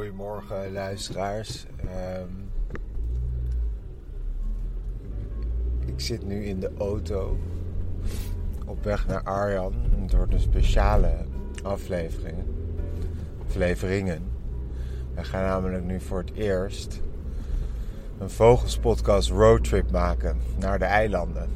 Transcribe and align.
Goedemorgen 0.00 0.72
luisteraars. 0.72 1.66
Ehm, 1.76 2.28
ik 5.86 6.00
zit 6.00 6.26
nu 6.26 6.44
in 6.44 6.60
de 6.60 6.70
auto 6.78 7.38
op 8.66 8.84
weg 8.84 9.06
naar 9.06 9.22
Arjan. 9.22 9.74
Het 10.00 10.12
wordt 10.12 10.32
een 10.32 10.40
speciale 10.40 11.12
aflevering. 11.62 12.36
Afleveringen. 13.46 14.22
We 15.14 15.24
gaan 15.24 15.42
namelijk 15.42 15.84
nu 15.84 16.00
voor 16.00 16.18
het 16.18 16.32
eerst 16.32 17.00
een 18.18 18.30
Vogelspodcast 18.30 19.30
roadtrip 19.30 19.90
maken 19.90 20.36
naar 20.58 20.78
de 20.78 20.84
eilanden. 20.84 21.48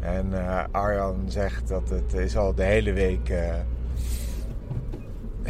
En 0.00 0.46
eh, 0.46 0.64
Arjan 0.70 1.24
zegt 1.30 1.68
dat 1.68 1.88
het 1.88 2.12
is 2.12 2.36
al 2.36 2.54
de 2.54 2.64
hele 2.64 2.92
week 2.92 3.28
eh, 3.28 3.54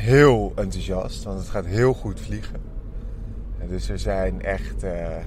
heel 0.00 0.52
enthousiast, 0.54 1.24
want 1.24 1.38
het 1.38 1.48
gaat 1.48 1.66
heel 1.66 1.94
goed 1.94 2.20
vliegen. 2.20 2.60
En 3.58 3.68
dus 3.68 3.88
er 3.88 3.98
zijn 3.98 4.42
echt 4.42 4.80
ja, 4.80 5.24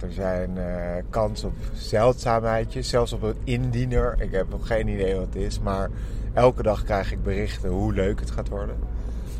er 0.00 0.12
zijn 0.12 0.58
eh 0.58 1.02
kans 1.10 1.44
op 1.44 1.54
zeldzaamheidjes, 1.74 2.88
zelfs 2.88 3.12
op 3.12 3.22
een 3.22 3.36
indiener. 3.44 4.14
Ik 4.18 4.30
heb 4.30 4.48
nog 4.48 4.66
geen 4.66 4.88
idee 4.88 5.14
wat 5.14 5.24
het 5.24 5.36
is, 5.36 5.60
maar 5.60 5.90
elke 6.32 6.62
dag 6.62 6.84
krijg 6.84 7.12
ik 7.12 7.22
berichten 7.22 7.70
hoe 7.70 7.92
leuk 7.92 8.20
het 8.20 8.30
gaat 8.30 8.48
worden. 8.48 8.76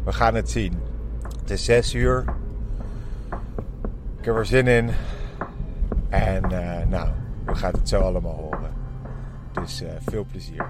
We 0.04 0.12
gaan 0.12 0.34
het 0.34 0.50
zien. 0.50 0.74
Het 1.40 1.50
is 1.50 1.64
6 1.64 1.94
uur. 1.94 2.24
Ik 4.18 4.24
heb 4.24 4.36
er 4.36 4.46
zin 4.46 4.66
in. 4.66 4.90
En 6.08 6.44
eh, 6.44 6.86
nou, 6.86 7.08
we 7.44 7.54
gaan 7.54 7.72
het 7.72 7.88
zo 7.88 8.00
allemaal 8.00 8.36
horen. 8.36 8.72
Dus 9.52 9.82
veel 10.06 10.26
plezier. 10.30 10.66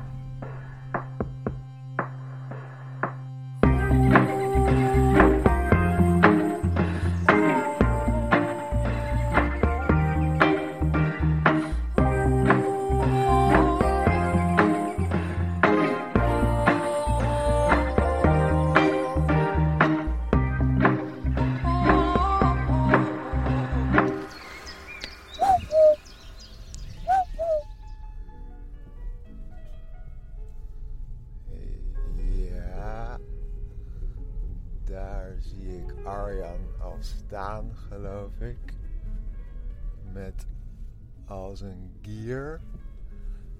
Al 41.26 41.56
zijn 41.56 41.98
gear. 42.02 42.60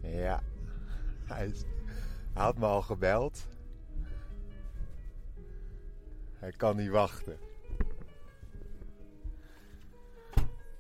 Ja, 0.03 0.43
hij, 1.25 1.47
is- 1.47 1.65
hij 2.33 2.43
had 2.45 2.59
me 2.59 2.67
al 2.67 2.83
gebeld. 2.83 3.47
Hij 6.39 6.53
kan 6.53 6.77
niet 6.77 6.91
wachten. 6.91 7.39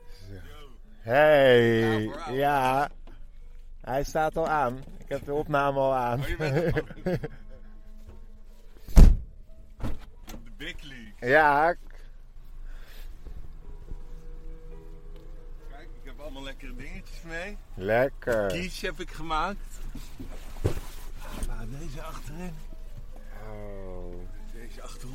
Zo. 0.09 0.35
Hey, 0.99 2.03
Ja. 2.33 2.91
Hij 3.81 4.05
staat 4.05 4.37
al 4.37 4.49
aan. 4.49 4.79
Ik 4.99 5.09
heb 5.09 5.25
de 5.25 5.33
opname 5.33 5.79
al 5.79 5.95
aan. 5.95 6.21
Oh, 6.21 6.27
je 6.27 6.37
bent 6.37 6.75
De 10.45 10.51
Big 10.57 10.83
League. 10.83 11.15
Ja, 11.31 11.75
allemaal 16.35 16.53
lekkere 16.53 16.75
dingetjes 16.77 17.23
mee. 17.23 17.57
lekker. 17.75 18.49
Quiche 18.49 18.87
heb 18.87 19.01
ik 19.01 19.11
gemaakt. 19.11 19.59
Deze 21.79 22.03
achterin. 22.03 22.55
Oh. 23.49 24.15
Deze 24.53 24.83
achterop. 24.83 25.15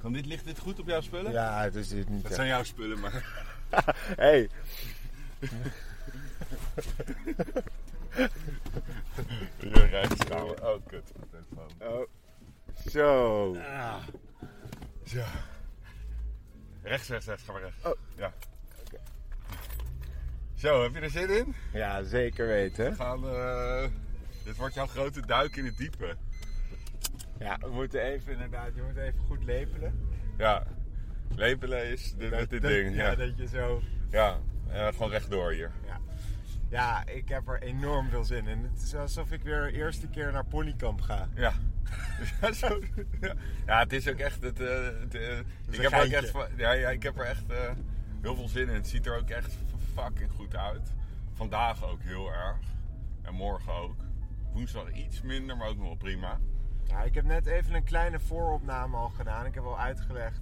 Kan 0.00 0.12
dit, 0.12 0.26
ligt 0.26 0.44
dit 0.44 0.58
goed 0.58 0.78
op 0.80 0.86
jouw 0.86 1.00
spullen? 1.00 1.32
Ja, 1.32 1.62
het 1.62 1.74
is 1.74 1.88
dit 1.88 2.08
niet. 2.08 2.22
Dat 2.22 2.34
zijn 2.34 2.48
jouw 2.48 2.62
spullen, 2.62 3.00
maar... 3.00 3.46
Hey. 4.16 4.48
Je 9.58 9.86
rijdt 9.90 10.28
nou. 10.28 10.60
Oh, 10.62 10.86
kut. 10.86 11.12
Oh. 11.78 12.02
Zo. 12.90 13.56
Ah. 13.56 13.96
Zo. 15.06 15.22
Rechts, 16.82 17.08
rechts, 17.08 17.26
rechts. 17.26 17.42
Ga 17.44 17.52
maar 17.52 17.60
rechts. 17.62 17.84
Oh. 17.84 17.92
Ja. 18.16 18.32
Zo, 20.54 20.82
heb 20.82 20.94
je 20.94 21.00
er 21.00 21.10
zin 21.10 21.30
in? 21.36 21.54
Ja, 21.72 22.02
zeker 22.02 22.46
weten. 22.46 22.90
We 22.90 22.96
gaan... 22.96 23.28
eh, 23.28 23.88
dit 24.44 24.56
wordt 24.56 24.74
jouw 24.74 24.86
grote 24.86 25.26
duik 25.26 25.56
in 25.56 25.64
het 25.64 25.76
diepe. 25.76 26.16
Ja, 27.38 27.58
we 27.60 27.68
moeten 27.70 28.00
even 28.02 28.32
inderdaad, 28.32 28.74
je 28.74 28.82
moet 28.82 28.96
even 28.96 29.20
goed 29.26 29.44
lepelen. 29.44 30.08
Ja. 30.38 30.66
Lepelen 31.36 31.84
is 31.90 32.14
dit, 32.16 32.30
met 32.30 32.50
dit 32.50 32.62
Dat- 32.62 32.70
ding. 32.70 32.94
Ja, 32.96 33.10
Ja, 33.10 33.14
dat 33.16 33.36
je 33.36 33.46
zo... 33.48 33.82
ja. 34.10 34.38
ja 34.70 34.90
gewoon 34.92 35.10
rechtdoor 35.10 35.50
hier. 35.52 35.70
Ja. 35.86 35.98
ja, 36.68 37.06
ik 37.06 37.28
heb 37.28 37.48
er 37.48 37.62
enorm 37.62 38.08
veel 38.08 38.24
zin 38.24 38.46
in. 38.46 38.62
Het 38.72 38.82
is 38.82 38.94
alsof 38.94 39.30
ik 39.32 39.42
weer 39.42 39.62
de 39.62 39.72
eerste 39.72 40.08
keer 40.08 40.32
naar 40.32 40.44
Ponykamp 40.44 41.00
ga. 41.00 41.28
Ja. 41.34 41.52
Ja, 42.40 42.52
zo, 42.52 42.80
ja. 43.20 43.34
ja, 43.66 43.78
het 43.78 43.92
is 43.92 44.08
ook 44.08 44.18
echt. 44.18 44.42
Het, 44.42 44.60
eh, 44.60 44.68
het, 45.00 45.14
eh, 45.14 45.38
ik, 45.70 45.80
heb 45.80 45.92
er 45.92 46.04
ook 46.04 46.10
echt 46.10 46.32
ja, 46.56 46.72
ja, 46.72 46.90
ik 46.90 47.02
heb 47.02 47.18
er 47.18 47.24
echt 47.24 47.50
eh, 47.50 47.70
heel 48.22 48.34
veel 48.34 48.48
zin 48.48 48.68
in. 48.68 48.74
Het 48.74 48.88
ziet 48.88 49.06
er 49.06 49.16
ook 49.16 49.28
echt 49.28 49.54
fucking 49.94 50.30
goed 50.30 50.56
uit. 50.56 50.92
Vandaag 51.34 51.84
ook 51.84 52.02
heel 52.02 52.32
erg. 52.32 52.56
En 53.22 53.34
morgen 53.34 53.72
ook. 53.72 53.96
Woensdag 54.52 54.92
iets 54.92 55.22
minder, 55.22 55.56
maar 55.56 55.68
ook 55.68 55.76
nog 55.76 55.86
wel 55.86 55.96
prima. 55.96 56.38
Ja, 56.84 57.02
ik 57.02 57.14
heb 57.14 57.24
net 57.24 57.46
even 57.46 57.74
een 57.74 57.84
kleine 57.84 58.20
vooropname 58.20 58.96
al 58.96 59.08
gedaan. 59.08 59.46
Ik 59.46 59.54
heb 59.54 59.64
al 59.64 59.78
uitgelegd 59.78 60.40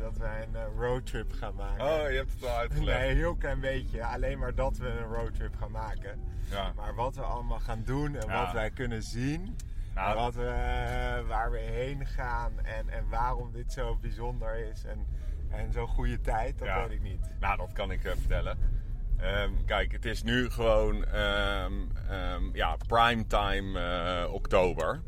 dat 0.00 0.16
wij 0.16 0.48
een 0.52 0.64
roadtrip 0.76 1.32
gaan 1.32 1.54
maken. 1.54 1.84
Oh, 1.84 2.10
je 2.10 2.16
hebt 2.16 2.32
het 2.32 2.44
al 2.44 2.56
uitgelegd. 2.56 2.98
Nee, 3.00 3.14
heel 3.14 3.34
klein 3.34 3.60
beetje. 3.60 4.04
Alleen 4.04 4.38
maar 4.38 4.54
dat 4.54 4.76
we 4.76 4.88
een 4.88 5.14
roadtrip 5.14 5.56
gaan 5.56 5.70
maken. 5.70 6.20
Ja. 6.50 6.72
Maar 6.76 6.94
wat 6.94 7.14
we 7.14 7.22
allemaal 7.22 7.60
gaan 7.60 7.82
doen 7.84 8.16
en 8.16 8.28
Ja. 8.28 8.44
wat 8.44 8.52
wij 8.52 8.70
kunnen 8.70 9.02
zien. 9.02 9.56
Nou, 9.98 10.14
wat 10.16 10.34
we, 10.34 10.46
eh, 10.46 11.26
waar 11.28 11.50
we 11.50 11.58
heen 11.58 12.06
gaan 12.06 12.52
en, 12.62 12.88
en 12.88 13.08
waarom 13.08 13.52
dit 13.52 13.72
zo 13.72 13.96
bijzonder 14.00 14.70
is. 14.72 14.84
En, 14.84 15.06
en 15.50 15.72
zo'n 15.72 15.86
goede 15.86 16.20
tijd, 16.20 16.58
dat 16.58 16.68
Ja. 16.68 16.82
weet 16.82 16.90
ik 16.96 17.02
niet. 17.02 17.30
Nou, 17.40 17.56
dat 17.56 17.72
kan 17.72 17.90
ik 17.90 18.04
eh, 18.04 18.12
vertellen. 18.18 18.58
Ehm, 19.16 19.50
kijk, 19.66 19.92
het 19.92 20.04
is 20.04 20.22
nu 20.22 20.50
gewoon 20.50 21.04
ehm, 21.04 21.72
ehm, 22.08 22.42
ja, 22.52 22.76
primetime 22.86 23.80
eh, 23.80 24.32
oktober. 24.32 25.02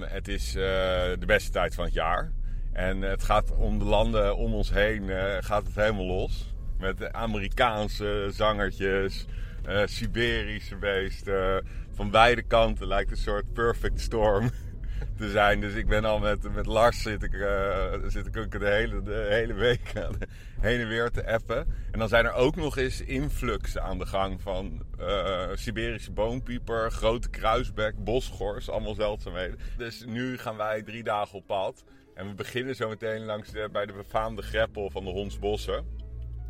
Het 0.00 0.28
is 0.28 0.52
de 0.52 1.26
beste 1.26 1.50
tijd 1.50 1.74
van 1.74 1.84
het 1.84 1.92
jaar. 1.92 2.32
En 2.72 3.02
het 3.02 3.22
gaat 3.22 3.52
om 3.56 3.78
de 3.78 3.84
landen 3.84 4.36
om 4.36 4.54
ons 4.54 4.70
heen 4.70 5.08
gaat 5.42 5.66
het 5.66 5.74
helemaal 5.74 6.06
los. 6.06 6.54
Met 6.78 7.12
Amerikaanse 7.12 8.28
zangertjes, 8.30 9.26
eh, 9.64 9.82
Siberische 9.84 10.76
beesten. 10.76 11.66
Van 11.90 12.10
beide 12.10 12.42
kanten 12.42 12.86
lijkt 12.86 13.10
een 13.10 13.16
soort 13.16 13.52
perfect 13.52 14.00
storm 14.00 14.50
te 15.18 15.30
zijn. 15.30 15.60
Dus 15.60 15.74
ik 15.74 15.86
ben 15.86 16.04
al 16.04 16.18
met, 16.18 16.54
met 16.54 16.66
Lars 16.66 17.02
zit 17.02 17.22
ik, 17.22 17.34
eh, 17.34 17.92
zit 18.06 18.26
ik 18.26 18.36
ook 18.36 18.50
de 18.50 18.66
hele, 18.66 19.02
de 19.02 19.26
hele 19.30 19.54
week 19.54 19.92
heen 20.60 20.80
en 20.80 20.88
weer 20.88 21.10
te 21.10 21.26
appen. 21.26 21.66
En 21.90 21.98
dan 21.98 22.08
zijn 22.08 22.24
er 22.24 22.32
ook 22.32 22.56
nog 22.56 22.76
eens 22.76 23.00
influxen 23.00 23.82
aan 23.82 23.98
de 23.98 24.06
gang 24.06 24.40
van 24.40 24.82
eh, 24.98 25.48
Siberische 25.54 26.12
boompieper, 26.12 26.90
grote 26.90 27.30
kruisbek, 27.30 28.04
bosgors, 28.04 28.70
allemaal 28.70 28.94
zeldzaamheden. 28.94 29.58
Dus 29.76 30.04
nu 30.06 30.38
gaan 30.38 30.56
wij 30.56 30.82
drie 30.82 31.02
dagen 31.02 31.38
op 31.38 31.46
pad. 31.46 31.84
En 32.14 32.28
we 32.28 32.34
beginnen 32.34 32.76
zo 32.76 32.88
meteen 32.88 33.24
langs 33.24 33.52
bij 33.72 33.86
de 33.86 33.92
befaamde 33.92 34.42
greppel 34.42 34.90
van 34.90 35.04
de 35.04 35.10
Hondsbossen. 35.10 35.98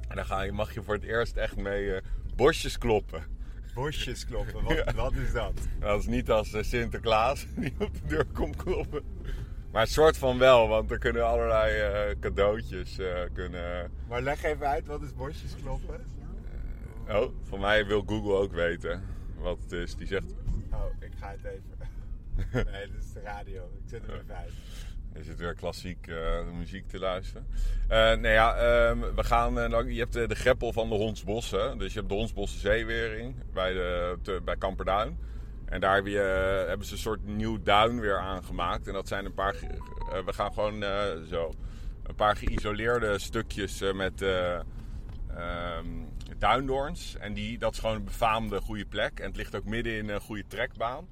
En 0.09 0.17
dan 0.17 0.25
ga 0.25 0.43
je, 0.43 0.53
mag 0.53 0.75
je 0.75 0.83
voor 0.83 0.95
het 0.95 1.05
eerst 1.05 1.37
echt 1.37 1.57
mee 1.57 2.01
bosjes 2.41 2.79
kloppen. 2.79 3.23
Bosjes 3.75 4.27
kloppen, 4.27 4.63
wat, 4.65 4.77
Ja. 4.77 4.93
wat 4.95 5.13
is 5.13 5.33
dat? 5.33 5.53
Dat 5.79 6.01
is 6.01 6.07
niet 6.07 6.31
als 6.31 6.53
eh, 6.53 6.63
Sinterklaas 6.63 7.47
die 7.57 7.75
op 7.79 7.95
de 7.95 8.01
deur 8.07 8.25
komt 8.27 8.57
kloppen. 8.57 9.03
Maar 9.73 9.83
een 9.83 9.89
soort 9.89 10.19
van 10.19 10.39
wel, 10.39 10.69
want 10.69 10.91
er 10.91 10.99
kunnen 10.99 11.27
allerlei 11.27 11.79
eh, 11.81 12.17
cadeautjes 12.21 12.99
eh, 12.99 13.21
kunnen... 13.33 13.91
Maar 14.09 14.23
leg 14.23 14.43
even 14.43 14.67
uit, 14.67 14.87
wat 14.87 15.03
is 15.03 15.15
bosjes 15.15 15.55
kloppen? 15.63 16.01
Oh, 17.09 17.33
voor 17.49 17.61
mij 17.61 17.87
wil 17.87 18.03
Google 18.07 18.33
ook 18.33 18.53
weten 18.53 19.03
wat 19.39 19.59
het 19.63 19.73
is. 19.73 19.97
Die 19.97 20.07
zegt, 20.07 20.35
Oh, 20.73 20.85
ik 21.01 21.13
ga 21.21 21.31
het 21.31 21.45
even. 21.45 21.79
Nee, 22.73 22.87
dat 22.87 23.03
is 23.03 23.13
de 23.13 23.21
radio. 23.21 23.71
Ik 23.85 23.89
zet 23.91 24.03
hem 24.07 24.17
even 24.21 24.37
uit. 24.37 24.53
Is 25.15 25.29
het 25.29 25.39
weer 25.39 25.55
klassiek 25.55 26.07
eh, 26.07 26.17
muziek 26.57 26.89
te 26.89 26.99
luisteren. 26.99 27.47
Eh 27.89 28.15
nee 28.15 28.33
ja, 28.33 28.55
ehm, 28.55 29.15
we 29.15 29.25
gaan, 29.25 29.59
eh, 29.59 29.91
je 29.93 29.99
hebt 29.99 30.13
de 30.13 30.35
greppel 30.35 30.73
van 30.73 30.89
de 30.89 30.95
Hondsbossen. 30.95 31.79
Dus 31.79 31.93
je 31.93 31.99
hebt 31.99 32.11
de 32.11 32.17
Hondsbossen 32.17 32.61
zeewering 32.61 33.35
bij, 33.53 33.73
de, 33.73 34.41
bij 34.45 34.57
Kamperduin. 34.57 35.19
En 35.65 35.81
daar 35.81 36.09
je, 36.09 36.19
hebben 36.69 36.87
ze 36.87 36.93
een 36.93 36.99
soort 36.99 37.27
nieuw 37.27 37.63
duin 37.63 38.01
weer 38.01 38.19
aangemaakt. 38.19 38.87
En 38.87 38.93
dat 38.93 39.09
zijn 39.09 39.25
een 39.25 39.35
paar. 39.35 39.55
we 40.25 40.33
gaan 40.33 40.53
gewoon 40.53 40.85
zo. 41.29 41.53
Een 42.03 42.15
paar 42.15 42.37
geïsoleerde 42.37 43.19
stukjes 43.19 43.83
met 43.95 44.23
ehm, 44.23 45.87
duindoorns. 46.39 47.17
En 47.17 47.35
die, 47.35 47.59
dat 47.59 47.73
is 47.73 47.79
gewoon 47.79 47.97
een 47.97 48.05
befaamde 48.05 48.61
goede 48.61 48.85
plek. 48.85 49.21
En 49.21 49.27
het 49.27 49.37
ligt 49.37 49.57
ook 49.57 49.65
midden 49.65 49.93
in 49.93 50.09
een 50.09 50.21
goede 50.21 50.45
trekbaan. 50.47 51.09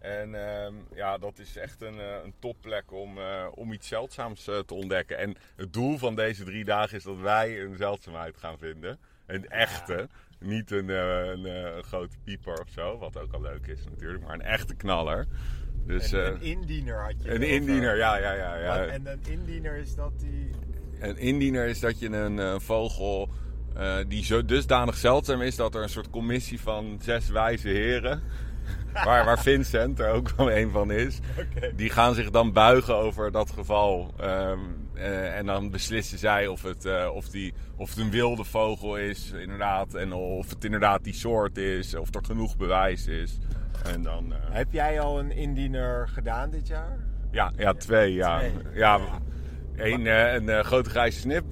En 0.00 0.34
ehm, 0.34 0.74
ja, 0.94 1.18
dat 1.18 1.38
is 1.38 1.56
echt 1.56 1.82
een, 1.82 2.00
eh, 2.00 2.16
een 2.24 2.34
topplek 2.38 2.92
om, 2.92 3.18
eh, 3.18 3.46
om 3.54 3.72
iets 3.72 3.88
zeldzaams 3.88 4.48
eh, 4.48 4.58
te 4.58 4.74
ontdekken. 4.74 5.18
En 5.18 5.36
het 5.56 5.72
doel 5.72 5.98
van 5.98 6.14
deze 6.14 6.44
drie 6.44 6.64
dagen 6.64 6.96
is 6.96 7.02
dat 7.02 7.18
wij 7.20 7.60
een 7.60 7.76
zeldzaamheid 7.76 8.36
gaan 8.36 8.58
vinden. 8.58 8.98
Een 9.26 9.48
echte. 9.48 10.08
Niet 10.40 10.70
een, 10.70 10.88
een, 10.88 11.44
een 11.44 11.82
grote 11.82 12.16
pieper 12.24 12.60
of 12.60 12.68
zo, 12.68 12.98
wat 12.98 13.18
ook 13.18 13.32
al 13.32 13.40
leuk 13.40 13.66
is 13.66 13.84
natuurlijk, 13.84 14.24
maar 14.24 14.34
een 14.34 14.42
echte 14.42 14.74
knaller. 14.74 15.26
Dus 15.86 16.12
een, 16.12 16.26
een 16.26 16.40
indiener 16.40 17.02
had 17.02 17.22
je. 17.22 17.34
een 17.34 17.42
indiener, 17.42 17.96
ja, 17.96 18.16
ja, 18.16 18.32
ja. 18.32 18.56
ja. 18.56 18.86
En 18.86 19.06
een 19.06 19.20
indiener 19.28 19.76
is 19.76 19.94
dat 19.94 20.12
die... 20.20 20.50
Een 21.00 21.16
indiener 21.16 21.66
is 21.66 21.80
dat 21.80 21.98
je 21.98 22.08
een 22.08 22.60
vogel 22.60 23.30
die 24.08 24.24
zo 24.24 24.44
dusdanig 24.44 24.96
zeldzaam 24.96 25.42
is 25.42 25.56
dat 25.56 25.74
er 25.74 25.82
een 25.82 25.88
soort 25.88 26.10
commissie 26.10 26.60
van 26.60 26.98
zes 27.02 27.28
wijze 27.28 27.68
heren, 27.68 28.22
waar, 29.04 29.24
waar 29.24 29.38
Vincent 29.38 30.00
er 30.00 30.10
ook 30.10 30.30
wel 30.36 30.52
een 30.52 30.70
van 30.70 30.90
is, 30.90 31.18
die 31.76 31.90
gaan 31.90 32.14
zich 32.14 32.30
dan 32.30 32.52
buigen 32.52 32.96
over 32.96 33.30
dat 33.32 33.50
geval. 33.50 34.14
Ehm, 34.20 34.58
eh, 34.94 35.36
en 35.36 35.46
dan 35.46 35.70
beslissen 35.70 36.18
zij 36.18 36.46
of 36.46 36.62
het, 36.62 36.84
eh, 36.84 37.10
of, 37.14 37.28
die, 37.28 37.54
of 37.76 37.90
het 37.90 37.98
een 37.98 38.10
wilde 38.10 38.44
vogel 38.44 38.96
is, 38.96 39.32
inderdaad. 39.32 39.94
En 39.94 40.12
of 40.12 40.50
het 40.50 40.64
inderdaad 40.64 41.04
die 41.04 41.14
soort 41.14 41.56
is, 41.58 41.94
of 41.94 42.14
er 42.14 42.24
genoeg 42.24 42.56
bewijs 42.56 43.06
is. 43.06 43.38
En 43.92 44.02
dan. 44.02 44.32
eh, 44.32 44.38
Heb 44.50 44.72
jij 44.72 45.00
al 45.00 45.18
een 45.18 45.30
indiener 45.32 46.08
gedaan 46.08 46.50
dit 46.50 46.66
jaar? 46.68 46.98
ja, 47.30 47.52
ja, 47.56 47.72
twee. 47.72 48.12
Ja. 48.12 48.38
Twee. 48.38 48.52
Ja, 48.72 48.98
één, 49.76 50.06
eh, 50.06 50.34
een 50.34 50.64
grote 50.64 50.90
grijze 50.90 51.20
snip. 51.20 51.44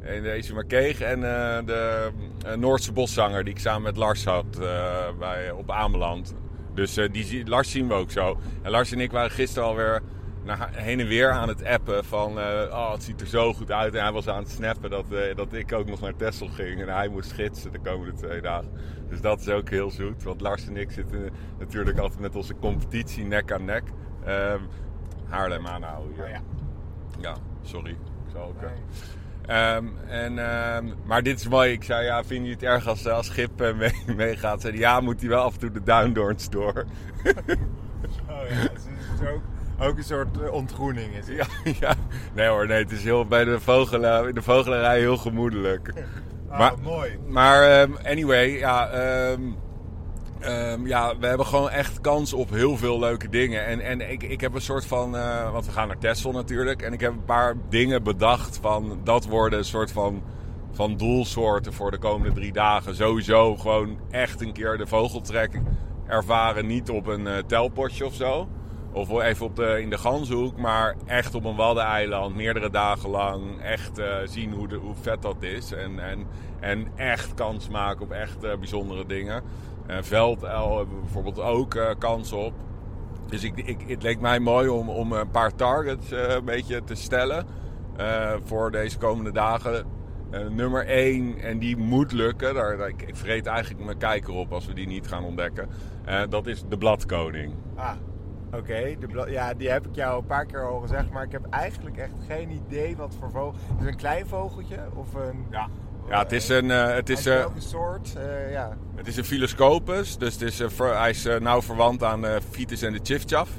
En 0.00 0.22
deze 0.22 0.54
Markeeg. 0.54 1.00
En 1.00 1.20
de 1.20 2.10
Noordse 2.56 2.92
boszanger 2.92 3.44
die 3.44 3.54
ik 3.54 3.60
samen 3.60 3.82
met 3.82 3.96
Lars 3.96 4.24
had 4.24 4.58
bij, 5.18 5.50
op 5.50 5.70
Ameland. 5.70 6.34
Dus 6.74 6.96
eh, 6.96 7.12
die, 7.12 7.46
Lars 7.46 7.70
zien 7.70 7.88
we 7.88 7.94
ook 7.94 8.10
zo. 8.10 8.38
En 8.62 8.70
Lars 8.70 8.92
en 8.92 9.00
ik 9.00 9.10
waren 9.10 9.30
gisteren 9.30 9.68
alweer 9.68 10.02
naar, 10.44 10.70
heen 10.72 11.00
en 11.00 11.06
weer 11.06 11.30
aan 11.30 11.48
het 11.48 11.64
appen 11.64 12.04
van... 12.04 12.38
eh, 12.38 12.68
oh, 12.70 12.92
het 12.92 13.02
ziet 13.02 13.20
er 13.20 13.26
zo 13.26 13.52
goed 13.52 13.70
uit. 13.70 13.94
En 13.94 14.02
hij 14.02 14.12
was 14.12 14.28
aan 14.28 14.42
het 14.42 14.50
snappen 14.50 14.90
dat, 14.90 15.12
eh, 15.12 15.36
dat 15.36 15.52
ik 15.52 15.72
ook 15.72 15.86
nog 15.86 16.00
naar 16.00 16.16
Texel 16.16 16.48
ging. 16.48 16.80
En 16.80 16.88
hij 16.88 17.08
moest 17.08 17.32
gidsen 17.32 17.72
de 17.72 17.78
komende 17.78 18.12
twee 18.12 18.40
dagen. 18.40 18.70
Dus 19.08 19.20
dat 19.20 19.40
is 19.40 19.48
ook 19.48 19.70
heel 19.70 19.90
zoet. 19.90 20.22
Want 20.22 20.40
Lars 20.40 20.66
en 20.66 20.76
ik 20.76 20.90
zitten 20.90 21.30
natuurlijk 21.58 21.98
altijd 21.98 22.20
met 22.20 22.36
onze 22.36 22.54
competitie 22.54 23.24
nek 23.24 23.52
aan 23.52 23.64
nek. 23.64 23.82
Ehm, 24.24 24.60
Haarlem 25.28 25.66
aanhouden 25.66 26.14
hier. 26.14 26.24
Oh 26.24 26.30
ja. 26.30 26.40
Ja, 27.20 27.36
sorry. 27.62 27.90
Ik 27.90 28.30
zal 28.32 28.42
ook... 28.42 28.60
Nee. 28.60 28.70
Ehm, 29.46 29.84
en, 30.08 30.38
ehm, 30.38 30.86
maar 31.04 31.22
dit 31.22 31.38
is 31.38 31.48
mooi. 31.48 31.72
Ik 31.72 31.84
zei, 31.84 32.04
ja, 32.04 32.24
vind 32.24 32.46
je 32.46 32.52
het 32.52 32.62
erg 32.62 32.86
als, 32.86 33.06
als 33.06 33.26
Schip 33.26 33.60
eh, 33.60 33.74
mee, 33.74 33.92
meegaat? 34.16 34.60
Zei 34.60 34.78
ja, 34.78 35.00
moet 35.00 35.20
hij 35.20 35.28
wel 35.28 35.42
af 35.42 35.52
en 35.54 35.58
toe 35.60 35.70
de 35.70 35.82
duindoorns 35.82 36.50
door. 36.50 36.84
Oh 38.28 38.48
ja, 38.48 38.60
dus 38.62 38.82
het 38.86 39.20
is 39.20 39.28
ook, 39.28 39.40
ook 39.80 39.96
een 39.96 40.04
soort 40.04 40.40
eh, 40.40 40.52
ontgroening 40.52 41.14
is 41.14 41.26
het. 41.28 41.36
ja, 41.36 41.72
ja. 41.88 41.94
Nee 42.34 42.46
hoor, 42.48 42.66
nee, 42.66 42.82
het 42.82 42.90
is 42.90 43.04
heel, 43.04 43.26
bij 43.26 43.44
de, 43.44 43.50
in 44.28 44.34
de 44.34 44.42
vogelarij 44.42 44.98
heel 44.98 45.16
gemoedelijk. 45.16 45.92
Ah, 46.48 46.58
Maar- 46.58 46.72
mooi. 46.82 47.18
Maar 47.28 47.62
ehm, 47.62 47.90
anyway, 48.04 48.48
ja, 48.58 48.90
ehm, 50.42 50.86
ja, 50.86 51.18
we 51.18 51.26
hebben 51.26 51.46
gewoon 51.46 51.70
echt 51.70 52.00
kans 52.00 52.32
op 52.32 52.50
heel 52.50 52.76
veel 52.76 52.98
leuke 52.98 53.28
dingen. 53.28 53.66
En, 53.66 53.80
en 53.80 54.10
ik, 54.10 54.22
ik 54.22 54.40
heb 54.40 54.54
een 54.54 54.60
soort 54.60 54.86
van, 54.86 55.16
eh, 55.16 55.52
want 55.52 55.66
we 55.66 55.72
gaan 55.72 55.88
naar 55.88 55.98
Texel 55.98 56.32
natuurlijk. 56.32 56.82
En 56.82 56.92
ik 56.92 57.00
heb 57.00 57.12
een 57.12 57.24
paar 57.24 57.54
dingen 57.68 58.02
bedacht 58.02 58.58
van, 58.60 59.00
dat 59.04 59.26
worden 59.26 59.58
een 59.58 59.64
soort 59.64 59.92
van, 59.92 60.22
van 60.72 60.96
doelsoorten 60.96 61.72
voor 61.72 61.90
de 61.90 61.98
komende 61.98 62.34
drie 62.34 62.52
dagen. 62.52 62.94
Sowieso 62.94 63.56
gewoon 63.56 63.98
echt 64.10 64.40
een 64.40 64.52
keer 64.52 64.76
de 64.76 64.86
vogeltrek 64.86 65.60
ervaren. 66.06 66.66
Niet 66.66 66.90
op 66.90 67.06
een 67.06 67.26
eh, 67.26 67.38
telpotje 67.46 68.06
of 68.06 68.14
zo. 68.14 68.48
Of 68.92 69.20
even 69.20 69.46
op 69.46 69.56
de, 69.56 69.80
in 69.80 69.90
de 69.90 69.98
Ganzenhoek, 69.98 70.56
maar 70.56 70.96
echt 71.06 71.34
op 71.34 71.44
een 71.44 71.56
waddeneiland, 71.56 72.34
meerdere 72.34 72.70
dagen 72.70 73.10
lang. 73.10 73.60
Echt 73.60 73.98
eh, 73.98 74.16
zien 74.24 74.52
hoe, 74.52 74.68
de, 74.68 74.76
hoe 74.76 74.94
vet 75.00 75.22
dat 75.22 75.42
is. 75.42 75.72
En, 75.72 75.98
en, 75.98 76.26
en 76.60 76.86
echt 76.96 77.34
kans 77.34 77.68
maken 77.68 78.02
op 78.02 78.10
echt 78.10 78.40
bijzondere 78.40 79.06
dingen. 79.06 79.42
Eh 79.86 79.96
velduil 80.00 80.76
hebben 80.76 80.94
we 80.94 81.00
bijvoorbeeld 81.00 81.40
ook 81.40 81.74
eh, 81.74 81.90
kans 81.98 82.32
op. 82.32 82.52
Dus 83.28 83.44
ik, 83.44 83.56
ik, 83.56 83.84
het 83.86 84.02
leek 84.02 84.20
mij 84.20 84.38
mooi 84.38 84.68
om, 84.68 84.88
om 84.88 85.12
een 85.12 85.30
paar 85.30 85.54
targets 85.54 86.10
eh, 86.10 86.34
een 86.34 86.44
beetje 86.44 86.84
te 86.84 86.94
stellen 86.94 87.46
eh, 87.96 88.32
voor 88.44 88.70
deze 88.70 88.98
komende 88.98 89.32
dagen. 89.32 89.86
Eh, 90.30 90.46
nummer 90.48 90.86
1, 90.86 91.38
en 91.38 91.58
die 91.58 91.76
moet 91.76 92.12
lukken. 92.12 92.54
Daar, 92.54 92.88
ik, 92.88 93.02
ik 93.02 93.16
vreet 93.16 93.46
eigenlijk 93.46 93.84
mijn 93.84 93.98
kijker 93.98 94.32
op 94.32 94.52
als 94.52 94.66
we 94.66 94.74
die 94.74 94.86
niet 94.86 95.06
gaan 95.06 95.24
ontdekken. 95.24 95.68
Eh, 96.04 96.20
dat 96.28 96.46
is 96.46 96.64
de 96.68 96.78
bladkoning. 96.78 97.54
Ah, 97.74 97.94
oké. 98.52 98.96
Ja, 99.26 99.54
die 99.54 99.70
heb 99.70 99.86
ik 99.86 99.94
jou 99.94 100.18
een 100.18 100.26
paar 100.26 100.46
keer 100.46 100.68
al 100.68 100.80
gezegd, 100.80 101.10
maar 101.10 101.24
ik 101.24 101.32
heb 101.32 101.46
eigenlijk 101.50 101.96
echt 101.96 102.12
geen 102.26 102.50
idee 102.50 102.96
wat 102.96 103.14
voor 103.18 103.30
vogel. 103.30 103.52
Is 103.52 103.78
het 103.78 103.88
een 103.88 103.96
klein 103.96 104.26
vogeltje 104.26 104.78
of 104.94 105.14
een... 105.14 105.46
Ja, 105.50 105.68
ja 106.08 106.18
het 106.18 106.32
is 106.32 106.48
een, 106.48 106.70
eh, 106.70 106.94
het 106.94 107.08
is, 107.08 107.26
eh, 107.26 107.46
soort? 107.58 108.14
Eh, 108.16 108.52
ja. 108.52 108.76
het 108.96 109.06
is 109.06 109.16
een 109.16 109.24
Philoscopus. 109.24 110.18
Dus 110.18 110.32
het 110.32 110.42
is, 110.42 110.58
hij 110.78 111.10
is 111.10 111.28
nauw 111.38 111.62
verwant 111.62 112.02
aan 112.02 112.20
de 112.20 112.40
Vitis 112.50 112.82
en 112.82 112.92
de 112.92 113.00
Chifchaf. 113.02 113.50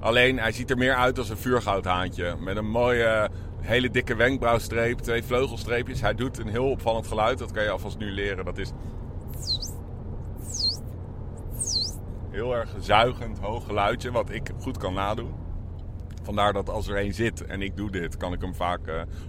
Alleen 0.00 0.38
hij 0.38 0.52
ziet 0.52 0.70
er 0.70 0.78
meer 0.78 0.94
uit 0.94 1.18
als 1.18 1.28
een 1.28 1.36
vuurgoudhaantje. 1.36 2.36
Met 2.40 2.56
een 2.56 2.70
mooie, 2.70 3.30
hele 3.60 3.90
dikke 3.90 4.14
wenkbrauwstreep, 4.14 4.98
twee 4.98 5.22
vleugelstreepjes. 5.24 6.00
Hij 6.00 6.14
doet 6.14 6.38
een 6.38 6.48
heel 6.48 6.70
opvallend 6.70 7.06
geluid. 7.06 7.38
Dat 7.38 7.52
kan 7.52 7.62
je 7.62 7.70
alvast 7.70 7.98
nu 7.98 8.10
leren. 8.10 8.44
Dat 8.44 8.58
is 8.58 8.72
heel 12.30 12.56
erg 12.56 12.70
zuigend, 12.80 13.38
hoog 13.38 13.66
geluidje. 13.66 14.10
Wat 14.10 14.30
ik 14.30 14.50
goed 14.60 14.78
kan 14.78 14.94
nadoen. 14.94 15.34
Vandaar 16.22 16.52
dat 16.52 16.68
als 16.68 16.88
er 16.88 16.96
één 16.96 17.14
zit 17.14 17.44
en 17.44 17.62
ik 17.62 17.76
doe 17.76 17.90
dit, 17.90 18.16
kan 18.16 18.32
ik 18.32 18.40
hem 18.40 18.54
vaak 18.54 18.80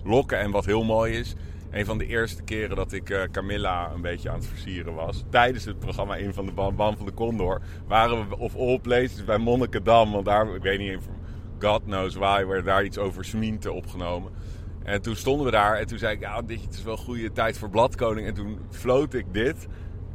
lokken. 0.04 0.40
En 0.40 0.52
wat 0.52 0.66
heel 0.66 0.84
mooi 0.84 1.14
is, 1.14 1.36
een 1.72 1.86
van 1.86 1.98
de 1.98 2.06
eerste 2.06 2.44
keren 2.44 2.76
dat 2.76 2.92
ik 2.92 3.10
eh, 3.10 3.22
Camilla 3.32 3.92
een 3.94 4.02
beetje 4.02 4.30
aan 4.30 4.38
het 4.38 4.48
versieren 4.48 4.94
was, 4.94 5.24
tijdens 5.30 5.66
het 5.66 5.80
programma 5.80 6.16
In 6.16 6.34
van 6.34 6.46
de 6.46 6.52
Ban, 6.52 6.98
van 6.98 7.06
de 7.06 7.14
Condor, 7.14 7.62
waren 7.88 8.30
we 8.30 8.38
of 8.38 8.56
all 8.56 8.80
places 8.80 9.24
bij 9.24 9.38
Monnikendam. 9.38 10.12
Want 10.12 10.26
daar, 10.26 10.56
ik 10.56 10.62
weet 10.62 10.80
niet, 10.80 10.98
God 11.60 11.84
knows 11.84 12.16
why, 12.16 12.46
werd 12.46 12.66
daar 12.66 12.84
iets 12.84 12.98
over 12.98 13.26
Smiente 13.26 13.72
opgenomen. 13.72 14.32
En 14.84 15.02
toen 15.02 15.16
stonden 15.16 15.46
we 15.46 15.52
daar 15.52 15.76
en 15.76 15.88
toen 15.88 15.98
zei 15.98 16.14
ik, 16.14 16.20
ja, 16.20 16.42
dit 16.42 16.74
is 16.74 16.84
wel 16.84 16.94
een 16.94 17.00
goede 17.00 17.32
tijd 17.32 17.58
voor 17.58 17.70
Bladkoning. 17.70 18.28
En 18.28 18.34
toen 18.34 18.60
floot 18.70 19.14
ik 19.14 19.26
dit. 19.32 19.68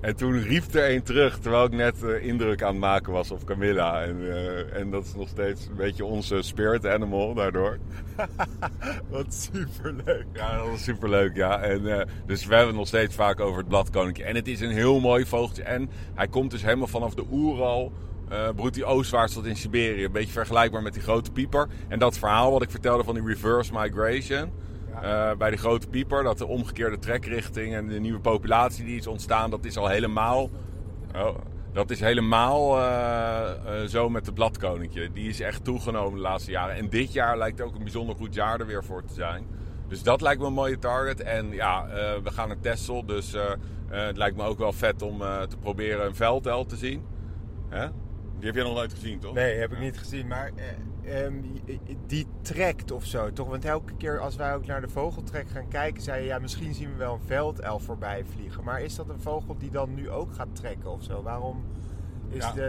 En 0.03 0.17
toen 0.17 0.43
riep 0.43 0.75
er 0.75 0.95
een 0.95 1.03
terug, 1.03 1.39
terwijl 1.39 1.65
ik 1.65 1.73
net 1.73 2.03
eh, 2.03 2.27
indruk 2.27 2.63
aan 2.63 2.71
het 2.71 2.81
maken 2.81 3.13
was 3.13 3.31
op 3.31 3.45
Camilla. 3.45 4.03
En, 4.03 4.31
eh, 4.31 4.81
en 4.81 4.91
dat 4.91 5.05
is 5.05 5.15
nog 5.15 5.29
steeds 5.29 5.67
een 5.67 5.77
beetje 5.77 6.05
onze 6.05 6.43
spirit 6.43 6.87
animal 6.87 7.35
daardoor. 7.35 7.79
Wat 9.11 9.49
superleuk. 9.53 10.27
Ja, 10.33 10.57
dat 10.57 10.67
was 10.67 10.83
superleuk, 10.83 11.37
ja. 11.37 11.61
En, 11.61 11.99
eh, 11.99 12.07
dus 12.27 12.47
we 12.47 12.55
hebben 12.55 12.75
nog 12.75 12.87
steeds 12.87 13.15
vaak 13.15 13.41
over 13.41 13.59
het 13.59 13.69
bladkoninkje. 13.69 14.25
En 14.25 14.35
het 14.35 14.49
is 14.49 14.61
een 14.61 14.71
heel 14.71 15.01
mooi 15.01 15.27
vogeltje. 15.27 15.63
En 15.63 15.91
hij 16.15 16.29
komt 16.29 16.51
dus 16.51 16.63
helemaal 16.63 16.87
vanaf 16.87 17.15
de 17.15 17.25
Oeral. 17.31 17.93
eh 18.29 18.49
broedt 18.57 18.77
hij 18.77 18.85
oostwaarts 18.85 19.35
tot 19.35 19.47
in 19.47 19.57
Siberië. 19.57 20.05
Een 20.05 20.13
beetje 20.13 20.33
vergelijkbaar 20.33 20.83
met 20.83 20.93
die 20.93 21.03
grote 21.03 21.31
pieper. 21.31 21.69
En 21.89 21.99
dat 21.99 22.19
verhaal 22.19 22.53
wat 22.53 22.63
ik 22.63 22.71
vertelde 22.71 23.05
van 23.05 23.15
die 23.15 23.25
reverse 23.27 23.73
migration. 23.73 24.53
Eh, 25.01 25.33
bij 25.37 25.51
de 25.51 25.57
grote 25.57 25.89
pieper, 25.89 26.23
dat 26.23 26.39
de 26.39 26.47
omgekeerde 26.47 26.99
trekrichting 26.99 27.75
en 27.75 27.89
de 27.89 28.01
nieuwe 28.01 28.21
populatie 28.21 28.85
die 28.85 28.97
is 28.97 29.07
ontstaan, 29.07 29.51
dat 29.51 29.65
is 29.65 29.77
al 29.77 29.89
helemaal. 29.89 30.51
Oh, 31.15 31.39
dat 31.73 31.91
is 31.91 32.01
helemaal 32.01 32.79
eh, 32.79 33.51
eh, 33.51 33.89
zo 33.89 34.09
met 34.09 34.27
het 34.27 34.35
bladkoninkje. 34.35 35.13
Die 35.13 35.29
is 35.29 35.41
echt 35.41 35.65
toegenomen 35.65 36.15
de 36.15 36.21
laatste 36.21 36.51
jaren. 36.51 36.75
En 36.75 36.89
dit 36.89 37.13
jaar 37.13 37.39
lijkt 37.39 37.61
ook 37.61 37.75
een 37.75 37.83
bijzonder 37.83 38.17
goed 38.17 38.35
jaar 38.35 38.61
er 38.61 38.67
weer 38.67 38.85
voor 38.85 39.05
te 39.05 39.15
zijn. 39.15 39.47
Dus 39.89 40.03
dat 40.03 40.21
lijkt 40.21 40.41
me 40.41 40.47
een 40.47 40.53
mooie 40.53 40.79
target. 40.79 41.21
En 41.21 41.51
ja, 41.51 41.87
we 42.23 42.31
gaan 42.31 42.49
naar 42.49 42.61
Texel. 42.61 43.07
Dus 43.07 43.37
het 43.89 44.17
lijkt 44.17 44.37
me 44.37 44.43
ook 44.43 44.59
wel 44.59 44.73
vet 44.73 45.03
om 45.03 45.19
te 45.19 45.57
proberen 45.61 46.07
een 46.07 46.15
veldel 46.15 46.65
te 46.65 46.77
zien. 46.77 47.07
Die 48.39 48.47
heb 48.47 48.55
jij 48.55 48.65
nog 48.65 48.75
nooit 48.75 48.93
gezien, 48.93 49.19
toch? 49.19 49.35
Nee, 49.35 49.59
heb 49.59 49.73
ik 49.73 49.79
niet 49.79 49.99
gezien. 49.99 50.27
Maar 50.27 50.51
eh, 51.05 51.25
ehm, 51.25 51.35
die 52.07 52.27
trekt 52.43 52.91
of 52.91 53.05
zo, 53.05 53.33
toch? 53.33 53.49
Want 53.49 53.65
elke 53.65 53.93
keer 53.97 54.21
als 54.21 54.37
wij 54.37 54.55
ook 54.55 54.67
naar 54.67 54.81
de 54.81 54.89
vogeltrek 54.89 55.49
gaan 55.49 55.69
kijken, 55.69 56.03
zei 56.03 56.21
je... 56.21 56.27
Ja, 56.27 56.39
misschien 56.39 56.75
zien 56.75 56.91
we 56.93 56.97
wel 56.97 57.15
een 57.15 57.27
veldelf 57.27 57.83
voorbij 57.83 58.25
vliegen. 58.35 58.65
Maar 58.65 58.81
is 58.81 58.95
dat 58.95 59.09
een 59.09 59.21
vogel 59.21 59.57
die 59.59 59.71
dan 59.71 59.95
nu 59.95 60.11
ook 60.11 60.35
gaat 60.35 60.55
trekken 60.57 60.91
of 60.91 61.03
zo? 61.03 61.23
Waarom 61.23 61.65
is, 62.29 62.45
Ja. 62.45 62.53
de, 62.53 62.67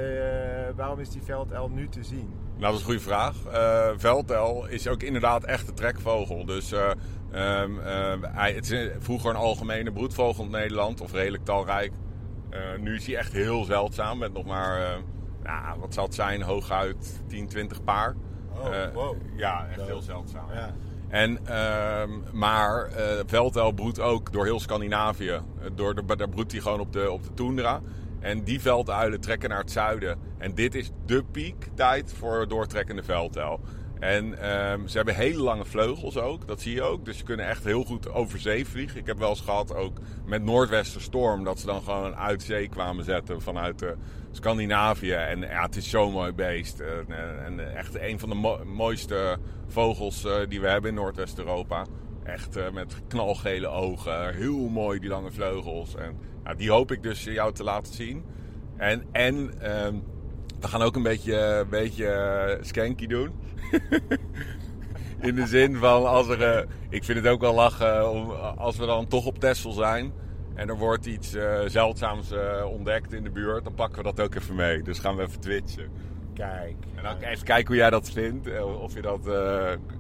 eh, 0.68 0.76
waarom 0.76 1.00
is 1.00 1.10
die 1.10 1.22
veldelf 1.22 1.72
nu 1.72 1.90
te 1.90 2.04
zien? 2.04 2.30
Nou, 2.58 2.62
dat 2.62 2.74
is 2.74 2.80
een 2.80 2.86
goede 2.86 3.00
vraag. 3.00 3.46
Eh 3.46 3.90
veldel 3.98 4.68
is 4.68 4.88
ook 4.88 5.04
inderdaad 5.04 5.44
echt 5.44 5.68
een 5.68 5.74
trekvogel. 5.74 6.46
Dus 6.46 6.72
eh, 6.72 6.92
ehm, 7.32 7.80
eh, 7.80 8.14
hij, 8.22 8.54
het 8.54 8.72
is 8.72 8.90
vroeger 9.00 9.30
een 9.30 9.36
algemene 9.36 9.92
broedvogel 9.92 10.44
in 10.44 10.52
Nederland, 10.52 11.02
of 11.02 11.12
redelijk 11.12 11.46
talrijk. 11.46 11.92
Nu 12.80 12.96
is 12.96 13.06
hij 13.08 13.16
echt 13.18 13.32
heel 13.34 13.64
zeldzaam, 13.64 14.18
met 14.18 14.34
nog 14.34 14.46
maar 14.46 14.98
nou, 15.44 15.80
wat 15.80 15.94
zal 15.94 16.04
het 16.04 16.16
zijn, 16.16 16.42
hooguit 16.42 17.22
10, 17.28 17.48
20 17.48 17.84
paar. 17.84 18.16
Oh, 18.58 18.76
Eh, 18.76 18.94
wow. 18.94 19.16
Ja, 19.36 19.68
echt 19.68 19.82
heel 19.88 20.02
zeldzaam. 20.02 20.46
Ja. 20.54 20.74
En, 21.10 21.46
ehm, 21.48 22.10
maar 22.32 22.86
eh 22.86 23.06
veldel 23.26 23.72
broedt 23.72 24.00
ook 24.00 24.32
door 24.32 24.46
heel 24.46 24.60
Scandinavië. 24.60 25.30
Eh, 25.32 25.42
Door 25.76 25.96
de, 25.96 26.16
daar 26.16 26.30
broedt 26.30 26.52
hij 26.52 26.62
gewoon 26.62 26.80
op 26.80 26.94
de, 26.94 27.12
op 27.12 27.24
de 27.24 27.34
toendra. 27.34 27.82
En 28.20 28.44
die 28.44 28.62
velduilen 28.62 29.20
trekken 29.22 29.50
naar 29.50 29.60
het 29.60 29.72
zuiden. 29.72 30.20
En 30.38 30.54
dit 30.56 30.76
is 30.76 30.92
de 31.06 31.24
piektijd 31.24 32.14
voor 32.18 32.48
doortrekkende 32.48 33.04
veldel. 33.04 33.60
En 34.00 34.40
ehm, 34.42 34.88
ze 34.88 34.96
hebben 34.98 35.16
hele 35.16 35.42
lange 35.42 35.66
vleugels 35.66 36.18
ook, 36.18 36.48
dat 36.48 36.62
zie 36.62 36.74
je 36.74 36.82
ook. 36.82 37.06
Dus 37.06 37.18
ze 37.18 37.24
kunnen 37.24 37.48
echt 37.48 37.64
heel 37.64 37.84
goed 37.84 38.10
over 38.10 38.40
zee 38.40 38.68
vliegen. 38.68 39.00
Ik 39.00 39.06
heb 39.06 39.18
wel 39.18 39.30
eens 39.30 39.42
gehad 39.42 39.76
ook 39.76 39.98
met 40.26 40.44
noordwesterstorm... 40.44 41.44
dat 41.44 41.60
ze 41.60 41.66
dan 41.66 41.82
gewoon 41.82 42.16
uit 42.16 42.44
zee 42.44 42.68
kwamen 42.70 43.04
zetten 43.04 43.42
vanuit 43.42 43.82
eh, 43.82 43.90
Scandinavië. 44.36 45.12
En 45.14 45.40
ja, 45.40 45.62
het 45.62 45.76
is 45.76 45.90
zo'n 45.90 46.12
mooi 46.12 46.32
beest. 46.32 46.80
En, 46.80 47.06
en- 47.08 47.44
en 47.60 47.76
echt 47.76 48.00
een 48.00 48.20
van 48.20 48.30
de 48.30 48.36
mo- 48.36 48.64
mooiste 48.66 49.38
vogels 49.68 50.26
eh, 50.26 50.36
die 50.50 50.62
we 50.62 50.68
hebben 50.68 50.90
in 50.90 50.96
Noordwest-Europa. 50.96 51.86
Echt 52.24 52.56
eh, 52.56 52.70
met 52.72 52.96
knalgele 53.08 53.68
ogen. 53.68 54.34
Heel 54.36 54.70
mooi, 54.70 55.00
die 55.00 55.10
lange 55.10 55.32
vleugels. 55.32 55.96
En 55.96 56.16
ja, 56.44 56.54
die 56.54 56.72
hoop 56.72 56.92
ik 56.92 57.04
dus 57.04 57.24
jou 57.24 57.54
te 57.54 57.64
laten 57.64 57.94
zien. 57.94 58.24
En, 58.78 59.04
en 59.12 59.54
ehm, 59.62 59.96
we 60.60 60.68
gaan 60.68 60.82
ook 60.82 60.96
een 60.96 61.04
beetje, 61.04 61.66
beetje 61.70 62.06
eh, 62.08 62.64
skanky 62.64 63.08
doen. 63.08 63.32
In 65.22 65.36
de 65.36 65.48
zin 65.48 65.76
van, 65.76 66.06
als 66.06 66.28
er, 66.28 66.42
eh, 66.44 66.64
ik 66.90 67.04
vind 67.04 67.18
het 67.18 67.28
ook 67.28 67.42
wel 67.42 67.54
lachen 67.54 68.12
om, 68.12 68.30
als 68.58 68.78
we 68.78 68.86
dan 68.86 69.08
toch 69.08 69.26
op 69.26 69.40
Texel 69.40 69.72
zijn. 69.72 70.12
En 70.56 70.70
er 70.70 70.78
wordt 70.78 71.06
iets 71.06 71.34
eh, 71.34 71.60
zeldzaams 71.68 72.32
eh, 72.32 72.66
ontdekt 72.70 73.14
in 73.14 73.24
de 73.24 73.30
buurt. 73.30 73.64
Dan 73.64 73.74
pakken 73.74 73.98
we 73.98 74.04
dat 74.14 74.20
ook 74.26 74.36
even 74.36 74.56
mee. 74.56 74.82
Dus 74.82 75.00
gaan 75.00 75.16
we 75.16 75.22
even 75.24 75.40
twitchen. 75.40 75.90
Kijk. 76.34 76.76
En 76.96 77.04
dan 77.04 77.18
even 77.18 77.46
kijken 77.46 77.68
hoe 77.68 77.76
jij 77.76 77.90
dat 77.90 78.10
vindt. 78.10 78.48
eh, 78.48 78.82
Of 78.82 78.94
je 78.94 79.02
dat, 79.02 79.20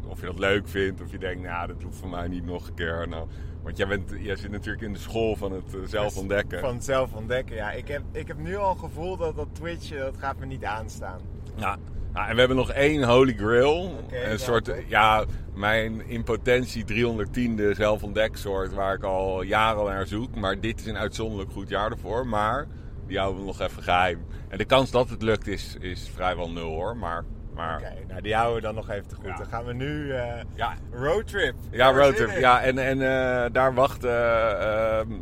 of 0.07 0.19
je 0.19 0.25
dat 0.25 0.39
leuk 0.39 0.67
vindt. 0.67 1.01
Of 1.01 1.11
je 1.11 1.17
denkt, 1.17 1.43
nou, 1.43 1.67
dat 1.67 1.83
hoeft 1.83 1.97
voor 1.97 2.09
mij 2.09 2.27
niet 2.27 2.45
nog 2.45 2.67
een 2.67 2.73
keer. 2.73 3.07
Nou, 3.09 3.27
want 3.63 3.77
jij, 3.77 3.87
bent, 3.87 4.13
jij 4.19 4.35
zit 4.35 4.51
natuurlijk 4.51 4.83
in 4.83 4.93
de 4.93 4.99
school 4.99 5.35
van 5.35 5.51
het 5.51 5.63
zelf 5.85 6.17
ontdekken. 6.17 6.59
Van 6.59 6.73
het 6.73 6.83
zelf 6.83 7.13
ontdekken, 7.13 7.55
ja. 7.55 7.71
Ik 7.71 7.87
heb, 7.87 8.01
ik 8.11 8.27
heb 8.27 8.37
nu 8.37 8.55
al 8.57 8.71
een 8.71 8.79
gevoel 8.79 9.17
dat 9.17 9.35
dat 9.35 9.47
Twitch, 9.51 9.91
eh, 9.91 9.99
dat 9.99 10.17
gaat 10.17 10.39
me 10.39 10.45
niet 10.45 10.63
aanstaan. 10.65 11.19
Ja. 11.55 11.77
Nou, 12.13 12.27
en 12.27 12.33
we 12.33 12.39
hebben 12.39 12.57
nog 12.57 12.71
één 12.71 13.03
Holy 13.03 13.33
Grail. 13.33 14.05
Een 14.11 14.39
soort, 14.39 14.71
ja, 14.87 15.25
mijn 15.53 16.07
in 16.07 16.23
potentie 16.23 16.85
310e 16.85 17.75
zelfontdeksoort 17.75 18.73
waar 18.73 18.93
ik 18.93 19.03
al 19.03 19.41
jaren 19.41 19.85
naar 19.85 20.07
zoek. 20.07 20.35
Maar 20.35 20.59
dit 20.59 20.79
is 20.79 20.85
een 20.85 20.97
uitzonderlijk 20.97 21.51
goed 21.51 21.69
jaar 21.69 21.91
ervoor. 21.91 22.27
Maar 22.27 22.67
die 23.07 23.17
houden 23.17 23.41
we 23.41 23.47
nog 23.47 23.61
even 23.61 23.83
geheim. 23.83 24.25
En 24.49 24.57
de 24.57 24.65
kans 24.65 24.91
dat 24.91 25.09
het 25.09 25.21
lukt 25.21 25.47
is, 25.47 25.75
is 25.79 26.09
vrijwel 26.13 26.51
nul 26.51 26.69
hoor. 26.69 26.97
Maar, 26.97 27.25
maar 27.55 27.77
Oké, 27.77 27.93
nou 28.07 28.21
die 28.21 28.35
houden 28.35 28.55
we 28.55 28.61
dan 28.61 28.75
nog 28.75 28.89
even 28.89 29.07
te 29.07 29.15
goed. 29.15 29.25
Ja. 29.25 29.37
Dan 29.37 29.45
gaan 29.45 29.65
we 29.65 29.73
nu 29.73 30.11
eh 30.11 30.41
ja, 30.55 30.73
roadtrip. 30.91 31.55
Ja, 31.71 31.91
roadtrip. 31.91 32.39
Ja, 32.39 32.61
en, 32.61 32.77
en 32.77 33.01
eh, 33.01 33.51
daar 33.51 33.73
wachten 33.73 34.09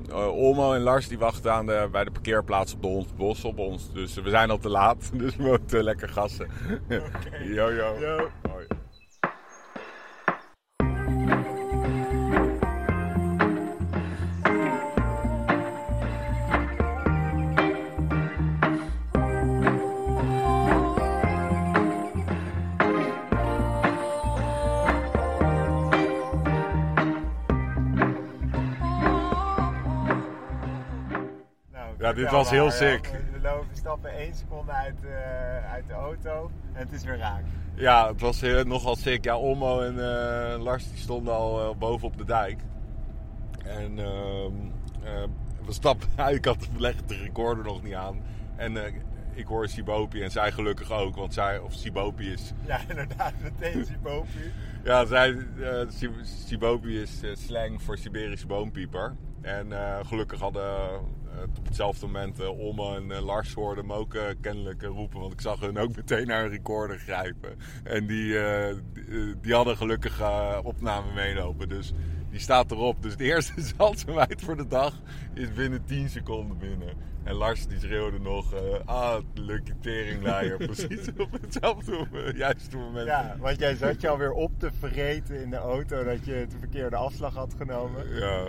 eh, 0.10 0.28
Olmo 0.28 0.74
en 0.74 0.82
Lars 0.82 1.08
die 1.08 1.18
wachten 1.18 1.54
aan 1.54 1.66
de, 1.66 1.88
bij 1.92 2.04
de 2.04 2.12
parkeerplaats 2.12 2.74
op 2.74 2.82
de 2.82 2.88
Hondsbos 2.88 3.46
op 3.46 3.58
ons. 3.58 3.94
Dus 3.94 4.14
we 4.14 4.30
zijn 4.30 4.50
al 4.50 4.58
te 4.58 4.70
laat, 4.70 5.12
dus 5.14 5.36
we 5.36 5.44
moeten 5.44 5.84
lekker 5.84 6.10
gassen. 6.10 6.48
Yo, 7.44 7.74
yo. 7.74 7.96
Yo. 8.00 8.30
Hoi. 8.50 8.66
Ja, 32.16 32.22
dit 32.22 32.32
was 32.32 32.50
heel 32.50 32.64
maar, 32.64 32.72
sick. 32.74 33.12
We 33.34 33.40
lopen, 33.42 33.76
stappen 33.76 34.12
één 34.14 34.36
seconde 34.36 34.72
uit, 34.72 35.04
eh, 35.04 35.72
uit 35.72 35.88
de 35.88 35.94
auto 35.94 36.52
en 36.74 36.80
het 36.80 36.92
is 36.92 37.04
weer 37.04 37.18
raak. 37.18 37.44
Ja, 37.76 38.08
het 38.08 38.22
was 38.22 38.42
eh, 38.42 38.64
nogal 38.64 38.96
sick. 38.96 39.24
Ja, 39.24 39.38
Olmo 39.38 39.82
en 39.82 39.94
eh, 40.00 40.62
Lars 40.62 40.90
die 40.90 40.98
stonden 41.00 41.34
al 41.34 41.62
eh, 41.70 41.78
boven 41.78 42.08
op 42.08 42.18
de 42.18 42.26
dijk. 42.26 42.60
En 43.66 44.00
ehm, 44.00 44.52
eh, 45.04 45.24
we 45.66 45.74
stappen 45.74 46.08
uit. 46.16 46.36
Ik 46.42 46.46
had 46.46 46.68
legde 46.78 47.06
de 47.06 47.18
recorder 47.18 47.64
nog 47.64 47.84
niet 47.84 47.94
aan. 47.94 48.22
En 48.56 48.86
eh, 48.86 48.94
ik 49.34 49.46
hoor 49.46 49.68
Sibopi 49.68 50.22
en 50.22 50.32
zij 50.32 50.52
gelukkig 50.52 50.92
ook. 50.92 51.16
Want 51.16 51.34
zij, 51.34 51.60
of 51.60 51.74
Sibopi 51.74 52.32
is 52.32 52.52
Ja, 52.66 52.80
inderdaad, 52.88 53.34
meteen 53.42 53.86
Sibopi. 53.86 54.52
Ja, 54.84 55.06
zij, 55.06 55.38
eh, 55.62 55.80
Sib- 55.88 56.24
Sibopi 56.48 57.02
is 57.02 57.22
eh, 57.24 57.36
slang 57.36 57.82
voor 57.82 57.98
Siberische 57.98 58.48
boompieper. 58.48 59.16
En 59.42 59.72
eh, 59.72 60.06
gelukkig 60.06 60.40
hadden 60.40 60.64
eh, 60.64 61.42
op 61.58 61.66
hetzelfde 61.66 62.06
moment 62.06 62.40
eh, 62.40 62.60
Olme 62.60 62.96
en 62.96 63.22
Lars 63.22 63.54
hoorden 63.54 63.84
hem 63.84 63.94
ook 63.94 64.18
kennelijk 64.42 64.82
roepen. 64.82 65.20
Want 65.20 65.34
ik 65.34 65.42
zag 65.42 65.60
hun 65.60 65.78
ook 65.78 65.96
meteen 65.96 66.28
naar 66.28 66.44
een 66.44 66.50
recorder 66.50 67.00
grijpen. 67.00 67.58
En 67.84 68.08
die, 68.08 68.38
die, 69.42 69.54
hadden 69.54 69.78
gelukkig 69.78 70.22
opname 70.64 71.14
meelopen. 71.14 71.70
Dus 71.70 71.94
die 72.30 72.40
staat 72.40 72.72
erop. 72.72 73.04
Dus 73.04 73.18
de 73.18 73.24
eerste 73.24 73.62
zeldzaamheid 73.78 74.42
voor 74.42 74.58
de 74.58 74.68
dag 74.68 74.94
is 75.34 75.54
binnen 75.54 75.86
10 75.86 76.10
seconden 76.10 76.58
binnen. 76.58 77.10
En 77.24 77.34
Lars 77.34 77.68
die 77.68 77.80
schreeuwde 77.80 78.20
nog, 78.20 78.54
eh, 78.54 78.60
ah, 78.86 79.24
lucky 79.34 79.74
teringleier. 79.82 80.58
Precies 80.68 81.08
op 81.18 81.32
hetzelfde 81.42 82.08
juiste 82.36 82.78
moment. 82.78 83.08
Ja, 83.08 83.36
want 83.40 83.60
jij 83.60 83.76
zat 83.76 84.02
je 84.02 84.10
alweer 84.10 84.32
op 84.32 84.52
te 84.60 84.72
vreten 84.80 85.42
in 85.42 85.50
de 85.50 85.56
auto 85.56 86.04
dat 86.04 86.26
je 86.26 86.46
de 86.50 86.58
verkeerde 86.60 86.96
afslag 86.96 87.34
had 87.34 87.54
genomen. 87.58 88.16
ja. 88.16 88.48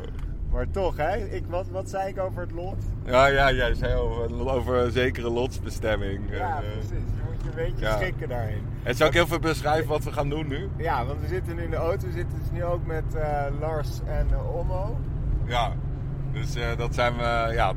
Maar 0.53 0.71
toch, 0.71 0.97
hè? 0.97 1.17
Ik, 1.17 1.45
wat, 1.49 1.69
wat 1.69 1.89
zei 1.91 2.09
ik 2.09 2.19
over 2.19 2.41
het 2.41 2.53
lot? 2.53 2.77
Ja, 3.05 3.27
ja, 3.27 3.53
jij 3.53 3.75
zei 3.75 3.95
over, 3.95 4.51
over 4.51 4.77
een 4.77 4.91
zekere 4.91 5.31
lotsbestemming. 5.31 6.21
Ja, 6.31 6.63
eh, 6.63 6.71
precies. 6.73 6.91
Je 6.91 7.23
moet 7.31 7.43
je 7.43 7.49
een 7.49 7.71
beetje 7.71 7.85
ja. 7.85 7.97
schikken 7.97 8.29
daarin. 8.29 8.63
En 8.83 8.95
zal 8.95 9.07
ik 9.07 9.13
heel 9.13 9.27
veel 9.27 9.39
beschrijven 9.39 9.89
wat 9.89 10.05
we 10.05 10.13
gaan 10.13 10.29
doen 10.29 10.49
nu? 10.49 10.69
Ja, 10.77 11.07
want 11.07 11.21
we 11.21 11.27
zitten 11.27 11.57
nu 11.57 11.63
in 11.63 11.71
de 11.71 11.77
auto. 11.77 12.07
We 12.07 12.13
zitten 12.13 12.39
dus 12.39 12.51
nu 12.51 12.65
ook 12.65 12.87
met 12.87 13.15
eh, 13.15 13.45
Lars 13.61 14.01
en 14.07 14.27
uh, 14.31 14.57
Ommo. 14.57 14.97
Ja, 15.47 15.73
dus 16.33 16.55
dat 16.77 16.95
zijn 16.95 17.17
we, 17.17 17.53
ja, 17.53 17.73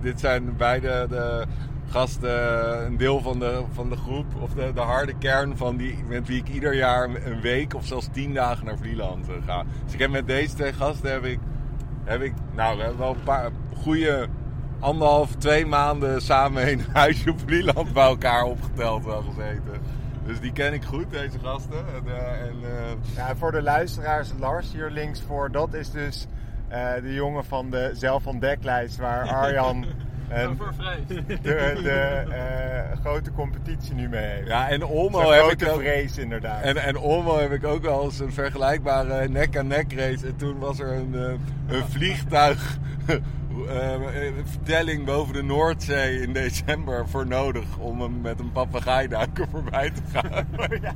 dit 0.00 0.20
zijn 0.20 0.56
beide 0.56 1.06
de 1.08 1.46
gasten, 1.90 2.86
een 2.86 2.96
deel 2.96 3.20
van 3.20 3.38
de, 3.38 3.62
van 3.72 3.88
de 3.88 3.96
groep, 3.96 4.26
of 4.40 4.52
de, 4.52 4.72
de 4.74 4.80
harde 4.80 5.14
kern 5.18 5.56
van 5.56 5.76
die, 5.76 5.98
met 6.08 6.26
wie 6.26 6.38
ik 6.38 6.48
ieder 6.48 6.74
jaar 6.74 7.08
een 7.24 7.40
week 7.40 7.74
of 7.74 7.86
zelfs 7.86 8.08
tien 8.12 8.34
dagen 8.34 8.66
naar 8.66 8.78
Vlieland 8.78 9.26
ga. 9.46 9.64
Dus 9.84 9.92
ik 9.92 9.98
heb 9.98 10.10
met 10.10 10.26
deze 10.26 10.54
twee 10.54 10.72
gasten 10.72 11.12
heb 11.12 11.24
ik, 11.24 11.38
heb 12.04 12.20
ik 12.20 12.32
nou, 12.54 12.76
we 12.76 12.82
hebben 12.82 13.00
wel 13.00 13.14
een 13.14 13.22
paar 13.22 13.50
goede 13.82 14.28
anderhalf, 14.80 15.34
twee 15.34 15.66
maanden 15.66 16.22
samen 16.22 16.70
in 16.70 16.78
een 16.78 16.86
huisje 16.92 17.30
op 17.30 17.40
Vlieland 17.40 17.92
bij 17.92 18.04
elkaar 18.04 18.44
opgeteld 18.44 19.04
wel 19.04 19.22
gezeten. 19.22 19.80
Dus 20.24 20.40
die 20.40 20.52
ken 20.52 20.72
ik 20.72 20.84
goed, 20.84 21.10
deze 21.10 21.38
gasten. 21.38 21.84
En, 21.94 22.16
eh, 22.16 22.46
en, 22.46 22.54
eh, 22.62 23.16
Ja, 23.16 23.36
voor 23.36 23.52
de 23.52 23.62
luisteraars, 23.62 24.30
Lars 24.38 24.72
hier 24.72 24.90
links 24.90 25.22
voor, 25.22 25.50
dat 25.50 25.74
is 25.74 25.90
dus 25.90 26.26
eh, 26.68 26.92
de 27.02 27.14
jongen 27.14 27.44
van 27.44 27.70
de 27.70 27.90
zelfontdeklijst 27.92 28.96
waar 28.96 29.28
Arjan 29.34 29.84
en 30.30 30.58
de, 31.08 31.24
de 31.82 31.92
eh, 31.92 32.98
grote 33.00 33.32
competitie 33.32 33.94
nu 33.94 34.08
mee 34.08 34.24
heeft. 34.24 34.48
ja, 34.48 34.68
en 34.68 34.84
Olmo 34.84 35.30
heb 35.30 35.50
ik 35.50 35.68
ook... 35.68 35.80
vrees 35.80 36.18
inderdaad. 36.18 36.62
En, 36.62 36.76
en 36.76 36.98
Olmo 36.98 37.38
heb 37.38 37.52
ik 37.52 37.64
ook 37.64 37.82
wel 37.82 38.04
eens 38.04 38.18
een 38.18 38.32
vergelijkbare 38.32 39.28
nek-aan-nek 39.28 39.92
race. 39.92 40.26
En 40.26 40.36
toen 40.36 40.58
was 40.58 40.78
er 40.78 40.92
een, 40.92 41.14
eh, 41.14 41.76
een 41.76 41.84
vliegtuig 41.88 42.78
vertelling 44.44 45.04
boven 45.04 45.34
de 45.34 45.42
Noordzee 45.42 46.20
in 46.20 46.32
december 46.32 47.08
voor 47.08 47.26
nodig 47.26 47.78
om 47.78 48.00
hem 48.00 48.20
met 48.20 48.40
een 48.40 48.52
papegaaiduiker 48.52 49.48
voorbij 49.52 49.90
te 49.90 50.00
gaan. 50.12 50.30
ja. 50.82 50.94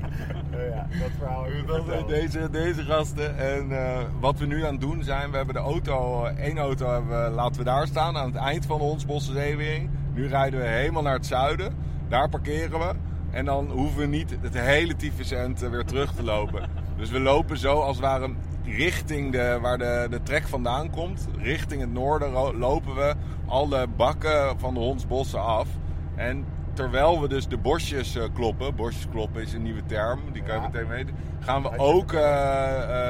Oh 0.55 0.61
ja, 0.71 0.87
dat 0.99 1.11
verhaal 1.19 1.47
Dat 1.87 2.09
deze, 2.09 2.51
deze 2.51 2.83
gasten. 2.83 3.39
En 3.39 3.73
eh, 3.73 4.03
wat 4.21 4.39
we 4.39 4.47
nu 4.47 4.65
aan 4.65 4.73
het 4.73 4.81
doen 4.81 5.03
zijn, 5.03 5.31
we 5.31 5.37
hebben 5.37 5.55
de 5.55 5.61
auto, 5.61 6.25
eh, 6.25 6.45
één 6.45 6.59
auto 6.59 6.93
hebben, 6.93 7.33
laten 7.33 7.59
we 7.59 7.65
daar 7.65 7.87
staan 7.87 8.17
aan 8.17 8.27
het 8.27 8.37
eind 8.37 8.67
van 8.67 8.79
de 8.79 8.85
Hondsbosse 8.85 9.33
Zeewering. 9.33 9.91
Nu 10.15 10.29
rijden 10.29 10.61
we 10.61 10.67
helemaal 10.67 11.03
naar 11.03 11.15
het 11.15 11.27
zuiden. 11.27 11.75
Daar 12.09 12.29
parkeren 12.29 12.79
we. 12.79 12.93
En 13.31 13.45
dan 13.45 13.71
hoeven 13.71 14.01
we 14.01 14.07
niet 14.07 14.37
het 14.41 14.59
hele 14.59 14.97
tyfusend 14.97 15.63
eh, 15.63 15.71
weer 15.71 15.85
terug 15.85 16.13
te 16.13 16.23
lopen. 16.23 16.69
Dus 16.97 17.11
we 17.11 17.21
lopen 17.21 17.59
zo 17.59 17.81
als 17.81 17.97
het 17.97 18.05
ware 18.05 18.31
richting 18.65 19.33
de, 19.33 19.59
waar 19.61 19.79
de, 19.79 20.07
de 20.11 20.23
trek 20.23 20.49
vandaan 20.49 20.91
komt. 20.91 21.29
Richting 21.39 21.81
het 21.81 21.93
noorden 21.93 22.57
lopen 22.59 22.95
we 22.95 23.15
alle 23.47 23.87
bakken 23.97 24.59
van 24.59 24.75
de 24.75 24.81
Hondsbossen 24.81 25.43
af. 25.43 25.69
En 26.15 26.45
terwijl 26.73 27.21
we 27.21 27.29
dus 27.29 27.49
de 27.49 27.57
bosjes 27.57 28.17
eh, 28.17 28.25
kloppen, 28.35 28.75
bosjes 28.77 29.07
kloppen 29.11 29.43
is 29.43 29.53
een 29.53 29.63
nieuwe 29.63 29.85
term, 29.87 30.21
die 30.33 30.43
kan 30.43 30.55
je 30.55 30.61
Ja. 30.61 30.67
meteen 30.69 30.89
weten, 30.89 31.15
gaan 31.41 31.63
we 31.63 31.79
ook 31.79 32.13
eh, 32.13 32.23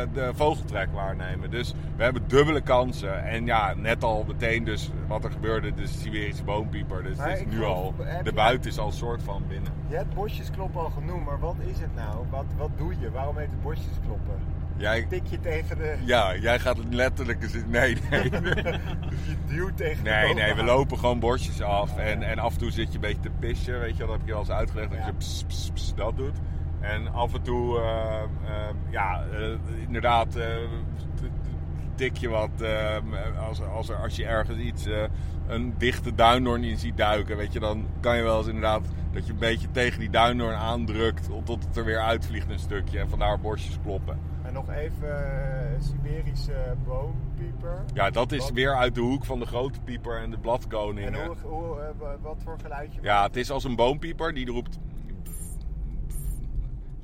eh, 0.03 0.09
de 0.15 0.31
vogeltrek 0.35 0.89
waarnemen. 0.93 1.51
Dus 1.51 1.75
we 1.97 2.03
hebben 2.03 2.23
dubbele 2.29 2.61
kansen. 2.61 3.25
En 3.25 3.47
ja, 3.47 3.75
net 3.77 4.05
al 4.05 4.25
meteen 4.29 4.65
dus 4.65 4.91
wat 5.09 5.25
er 5.25 5.31
gebeurde, 5.31 5.75
de 5.75 5.87
Siberische 5.87 6.45
boompieper. 6.45 7.03
Dus 7.03 7.17
het 7.19 7.39
is 7.39 7.45
nu 7.47 7.57
geloof- 7.57 7.75
al, 7.99 8.23
de 8.25 8.33
buiten 8.33 8.71
is 8.71 8.79
al 8.79 8.93
soort 8.93 9.23
van 9.23 9.43
binnen. 9.49 9.73
Je 9.89 9.97
hebt 9.97 10.15
bosjeskloppen 10.15 10.81
al 10.81 10.91
genoemd, 10.91 11.25
maar 11.25 11.39
wat 11.41 11.57
is 11.67 11.79
het 11.81 11.95
nou? 11.95 12.17
Wat, 12.31 12.45
wat 12.57 12.71
doe 12.77 12.95
je? 13.01 13.11
Waarom 13.11 13.37
heet 13.37 13.51
het 13.51 13.63
bosjeskloppen? 13.63 14.35
Jij, 14.77 15.07
Tik 15.09 15.27
je 15.27 15.41
tegen 15.41 15.77
de... 15.79 15.97
ja, 16.05 16.37
jij 16.37 16.59
gaat 16.59 16.79
letterlijk... 16.91 17.67
Nee, 17.67 17.97
nee. 18.11 18.23
Je 18.31 19.37
duwt 19.47 19.77
tegen 19.77 20.05
de 20.05 20.11
Nee, 20.11 20.35
nee, 20.35 20.55
we 20.55 20.61
aan. 20.61 20.67
lopen 20.67 20.99
gewoon 20.99 21.19
bosjes 21.21 21.63
af. 21.63 21.97
En, 21.97 22.23
en 22.23 22.39
af 22.39 22.53
en 22.53 22.59
toe 22.59 22.71
zit 22.71 22.89
je 22.89 22.95
een 22.95 23.01
beetje 23.01 23.21
te 23.21 23.31
pissen, 23.39 23.81
weet 23.81 23.97
je. 23.97 24.03
Dat 24.03 24.11
heb 24.13 24.21
ik 24.21 24.27
je 24.27 24.33
al 24.33 24.41
eens 24.41 24.51
uitgelegd, 24.51 24.91
dat 24.91 24.99
Ja. 24.99 25.07
je 25.07 25.13
ps, 25.13 25.45
ps, 25.49 25.71
ps, 25.75 25.95
dat 25.95 26.17
doet. 26.17 26.37
En 26.81 27.13
af 27.13 27.35
en 27.35 27.43
toe, 27.43 27.79
eh, 27.79 28.23
eh, 28.45 28.75
ja, 28.91 29.25
eh, 29.33 29.49
inderdaad, 29.87 30.37
tik 31.95 32.17
je 32.17 32.29
wat. 32.29 32.51
als, 33.49 33.63
als, 33.63 33.89
er, 33.89 33.97
als 33.97 34.17
je 34.17 34.27
ergens 34.27 34.59
iets, 34.59 34.87
een 35.47 35.75
dichte 35.79 36.15
duindoorn 36.15 36.65
in 36.65 36.79
ziet 36.79 36.97
duiken, 36.97 37.37
weet 37.37 37.53
je, 37.53 37.61
dan 37.61 37.87
kan 38.01 38.17
je 38.17 38.23
wel 38.23 38.39
eens 38.39 38.47
inderdaad 38.47 38.83
dat 39.13 39.27
je 39.27 39.33
een 39.33 39.39
beetje 39.39 39.71
tegen 39.71 40.01
die 40.01 40.11
duindoorn 40.11 40.55
aandrukt. 40.57 41.29
Tot 41.45 41.65
het 41.65 41.77
er 41.77 41.85
weer 41.85 42.01
uitvliegt 42.01 42.51
een 42.51 42.59
stukje. 42.59 42.99
En 42.99 43.09
vandaar 43.09 43.41
bosjes 43.41 43.79
kloppen. 43.83 44.19
Nog 44.55 44.71
even 44.71 45.09
eh, 45.75 45.81
Siberische 45.81 46.75
boompieper. 46.87 47.85
Ja, 47.95 48.11
dat 48.11 48.33
is 48.33 48.39
Wat- 48.39 48.51
weer 48.53 48.75
uit 48.77 48.95
de 48.95 49.01
hoek 49.01 49.25
van 49.25 49.39
de 49.39 49.47
grote 49.47 49.81
pieper 49.81 50.19
en 50.21 50.31
de 50.31 50.39
bladkoning. 50.39 51.07
En 51.17 51.27
hoe, 51.27 51.37
hoe, 51.43 51.81
eh, 51.81 51.89
wa- 51.99 52.19
wat 52.21 52.37
voor 52.45 52.59
geluidje? 52.63 52.99
Ja, 53.03 53.23
het 53.23 53.37
is 53.37 53.51
als 53.51 53.65
een 53.65 53.77
boompieper 53.77 54.35
die 54.35 54.47
roept. 54.47 54.79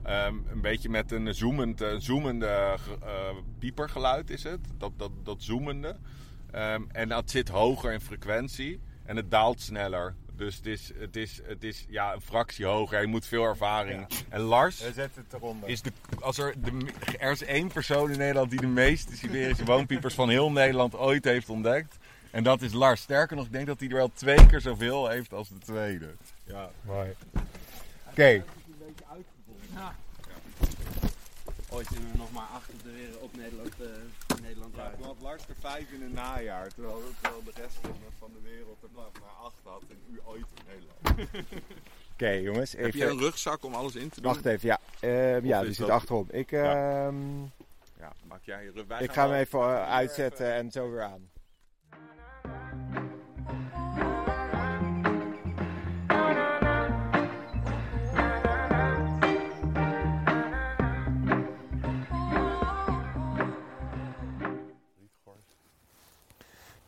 Ehm, 0.03 0.35
een 0.53 0.61
beetje 0.61 0.89
met 0.89 1.13
een 1.13 1.35
zoemend, 1.35 1.81
eh, 1.81 1.89
zoemende 1.99 2.75
ge- 2.79 3.43
piepergeluid 3.59 4.31
is 4.31 4.43
het. 4.43 4.61
Dat, 4.79 4.93
dat, 4.97 5.11
dat 5.23 5.43
zoemende. 5.43 5.97
Ehm, 6.51 6.83
en 6.93 7.09
dat 7.09 7.31
zit 7.31 7.49
hoger 7.49 7.93
in 7.93 8.01
frequentie 8.01 8.81
en 9.05 9.17
het 9.17 9.31
daalt 9.31 9.61
sneller. 9.61 10.15
Dus 10.41 10.57
het 10.57 10.67
is, 10.67 10.93
het 10.99 11.17
is, 11.17 11.41
het 11.45 11.65
is 11.65 11.85
ja, 11.89 12.13
een 12.13 12.21
fractie 12.21 12.65
hoger. 12.65 13.01
Je 13.01 13.07
moet 13.07 13.27
veel 13.27 13.45
ervaring. 13.45 14.07
En 14.29 14.41
Lars 14.41 14.81
We 14.81 14.93
zetten 14.93 15.25
het 15.25 15.33
eronder. 15.33 15.69
is 15.69 15.83
de, 15.83 15.93
als 16.21 16.39
er, 16.39 16.55
de, 16.63 16.87
er 17.19 17.31
is 17.31 17.43
één 17.43 17.69
persoon 17.73 18.11
in 18.11 18.19
Nederland 18.19 18.51
die 18.51 18.61
de 18.61 18.67
meeste 18.67 19.17
Siberische 19.17 19.65
woonpiepers 19.65 20.15
van 20.15 20.29
heel 20.29 20.51
Nederland 20.51 20.97
ooit 20.97 21.25
heeft 21.25 21.49
ontdekt. 21.49 21.99
En 22.31 22.43
dat 22.43 22.63
is 22.63 22.73
Lars. 22.73 23.01
Sterker 23.01 23.37
nog, 23.37 23.45
ik 23.47 23.53
denk 23.53 23.67
dat 23.67 23.81
hij 23.81 23.89
er 23.89 23.95
wel 23.95 24.11
twee 24.15 24.47
keer 24.47 24.61
zoveel 24.61 25.09
heeft 25.09 25.33
als 25.33 25.49
de 25.49 25.59
tweede. 25.59 26.15
Ja. 26.45 26.71
Mooi. 26.83 27.15
Oké, 28.11 28.45
beetje 28.79 29.05
uitgevonden. 29.09 29.67
Ja. 29.75 29.95
Ooit 31.81 31.89
zijn 31.89 32.11
er 32.13 32.19
nog 32.19 32.33
maar 32.33 32.47
acht 32.55 32.71
op 32.73 32.83
de 32.83 32.91
wereld 32.93 33.21
op 33.21 33.37
Nederland, 33.37 33.75
eh, 33.81 34.41
Nederland 34.43 34.75
Ja, 34.77 34.83
uit. 34.83 34.97
toen 34.97 35.07
had 35.07 35.17
Lars 35.21 35.43
er 35.49 35.55
vijf 35.61 35.91
in 35.93 36.03
een 36.03 36.13
najaar, 36.13 36.69
terwijl, 36.75 37.03
terwijl 37.21 37.43
de 37.45 37.51
rest 37.55 37.75
van 37.83 37.91
de, 37.91 38.07
van 38.19 38.31
de 38.33 38.49
wereld 38.49 38.83
er 38.83 38.89
maar 38.95 39.05
maar 39.21 39.31
acht 39.45 39.61
had 39.65 39.83
en 39.89 39.97
u 40.15 40.21
ooit 40.25 40.47
in 40.55 40.65
Nederland. 40.69 41.31
Oké, 42.13 42.29
jongens. 42.31 42.73
Heb 42.73 42.93
je 42.93 43.03
Even... 43.05 43.11
een 43.11 43.19
rugzak 43.19 43.65
om 43.65 43.75
alles 43.75 43.95
in 43.95 44.09
te 44.09 44.21
doen? 44.21 44.33
Wacht 44.33 44.45
even, 44.47 44.69
ja. 44.69 44.79
Eh, 45.01 45.43
ja, 45.45 45.61
die 45.63 45.69
zit 45.73 45.79
dat- 45.87 45.91
achterop. 45.91 46.33
Ik, 46.33 46.51
Ja. 46.51 47.07
ehm, 47.07 47.41
Ja, 47.99 48.13
maak 48.27 48.43
jij 48.45 48.65
je 48.65 48.71
rug. 48.71 49.01
Ik 49.01 49.13
ga 49.13 49.29
hem 49.29 49.35
even 49.39 49.61
eh, 49.61 49.91
uitzetten 49.91 50.53
en 50.55 50.71
zo 50.71 50.91
weer 50.91 51.03
aan. 51.03 51.31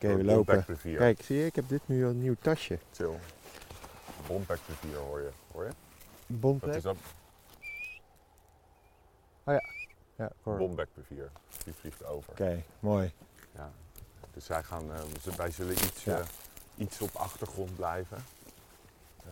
Oké, 0.04 0.16
we 0.16 0.24
lopen. 0.24 0.64
Kijk, 0.96 1.22
zie 1.22 1.36
je, 1.36 1.46
ik 1.46 1.54
heb 1.54 1.68
dit 1.68 1.80
nu 1.86 2.04
een 2.04 2.20
nieuw 2.20 2.34
tasje. 2.40 2.78
Chill. 2.92 3.18
Bompekplevier 4.26 4.96
hoor 4.96 5.20
je. 5.20 5.30
Hoor 5.52 5.64
je? 5.64 5.70
Bompek. 6.26 6.74
is 6.74 6.82
dat 6.82 6.96
Ja, 10.16 10.32
hoor. 10.42 10.54
Oké, 10.54 10.64
bombekplevier. 10.64 11.30
Die 11.64 11.72
vliegt 11.74 12.04
over. 12.04 12.62
mooi. 12.80 13.12
Ja. 13.54 13.70
Dus 14.32 14.44
zij 14.44 14.62
gaan, 14.62 14.92
eh, 14.92 15.34
wij 15.36 15.50
zullen 15.50 15.72
iets, 15.72 16.04
Ja. 16.04 16.18
eh, 16.18 16.24
iets 16.76 17.00
op 17.00 17.14
achtergrond 17.14 17.76
blijven. 17.76 18.24
Eh, 19.24 19.30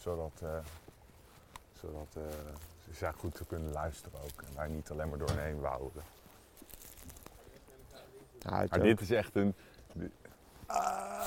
zodat 0.00 0.42
zodat 1.80 2.16
zij 2.92 3.12
goed 3.12 3.40
kunnen 3.46 3.72
luisteren 3.72 4.20
ook. 4.24 4.42
En 4.42 4.56
wij 4.56 4.68
niet 4.68 4.90
alleen 4.90 5.08
maar 5.08 5.18
doorheen 5.18 5.60
wouwen. 5.60 5.92
Ja, 8.38 8.66
dit 8.66 9.00
is 9.00 9.10
echt 9.10 9.34
een... 9.34 9.54
Ah. 10.66 11.26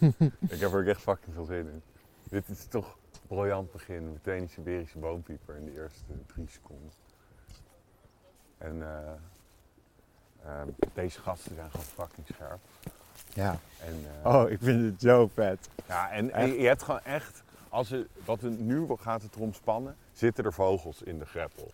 ik 0.48 0.60
heb 0.60 0.72
er 0.72 0.78
ook 0.78 0.86
echt 0.86 1.00
fucking 1.00 1.34
veel 1.34 1.44
zin 1.44 1.68
in. 1.68 1.82
Dit 2.28 2.48
is 2.48 2.66
toch 2.66 2.96
een 3.12 3.20
briljant 3.26 3.72
begin. 3.72 4.12
Meteen 4.12 4.38
die 4.38 4.48
Siberische 4.48 4.98
boompieper 4.98 5.56
in 5.56 5.64
de 5.64 5.80
eerste 5.80 6.02
drie 6.26 6.48
seconden. 6.48 6.90
En 8.58 8.82
eh, 8.82 9.12
ehm, 10.44 10.68
deze 10.94 11.20
gasten 11.20 11.54
zijn 11.54 11.70
gewoon 11.70 11.86
fucking 11.86 12.26
scherp. 12.26 12.60
Ja. 13.34 13.58
En, 13.84 14.06
eh, 14.22 14.34
Oh, 14.34 14.50
ik 14.50 14.58
vind 14.60 14.82
het 14.82 15.00
zo 15.00 15.30
vet. 15.34 15.68
ja, 15.86 16.10
en, 16.10 16.52
je 16.52 16.66
hebt 16.66 16.82
gewoon 16.82 17.00
echt... 17.04 17.42
Als 17.68 17.90
er, 17.90 18.06
wat 18.24 18.42
er, 18.42 18.50
nu 18.50 18.86
gaat 19.00 19.22
het 19.22 19.34
erom 19.34 19.52
spannen, 19.52 19.96
zitten 20.12 20.44
er 20.44 20.52
vogels 20.52 21.02
in 21.02 21.18
de 21.18 21.26
greppel. 21.26 21.72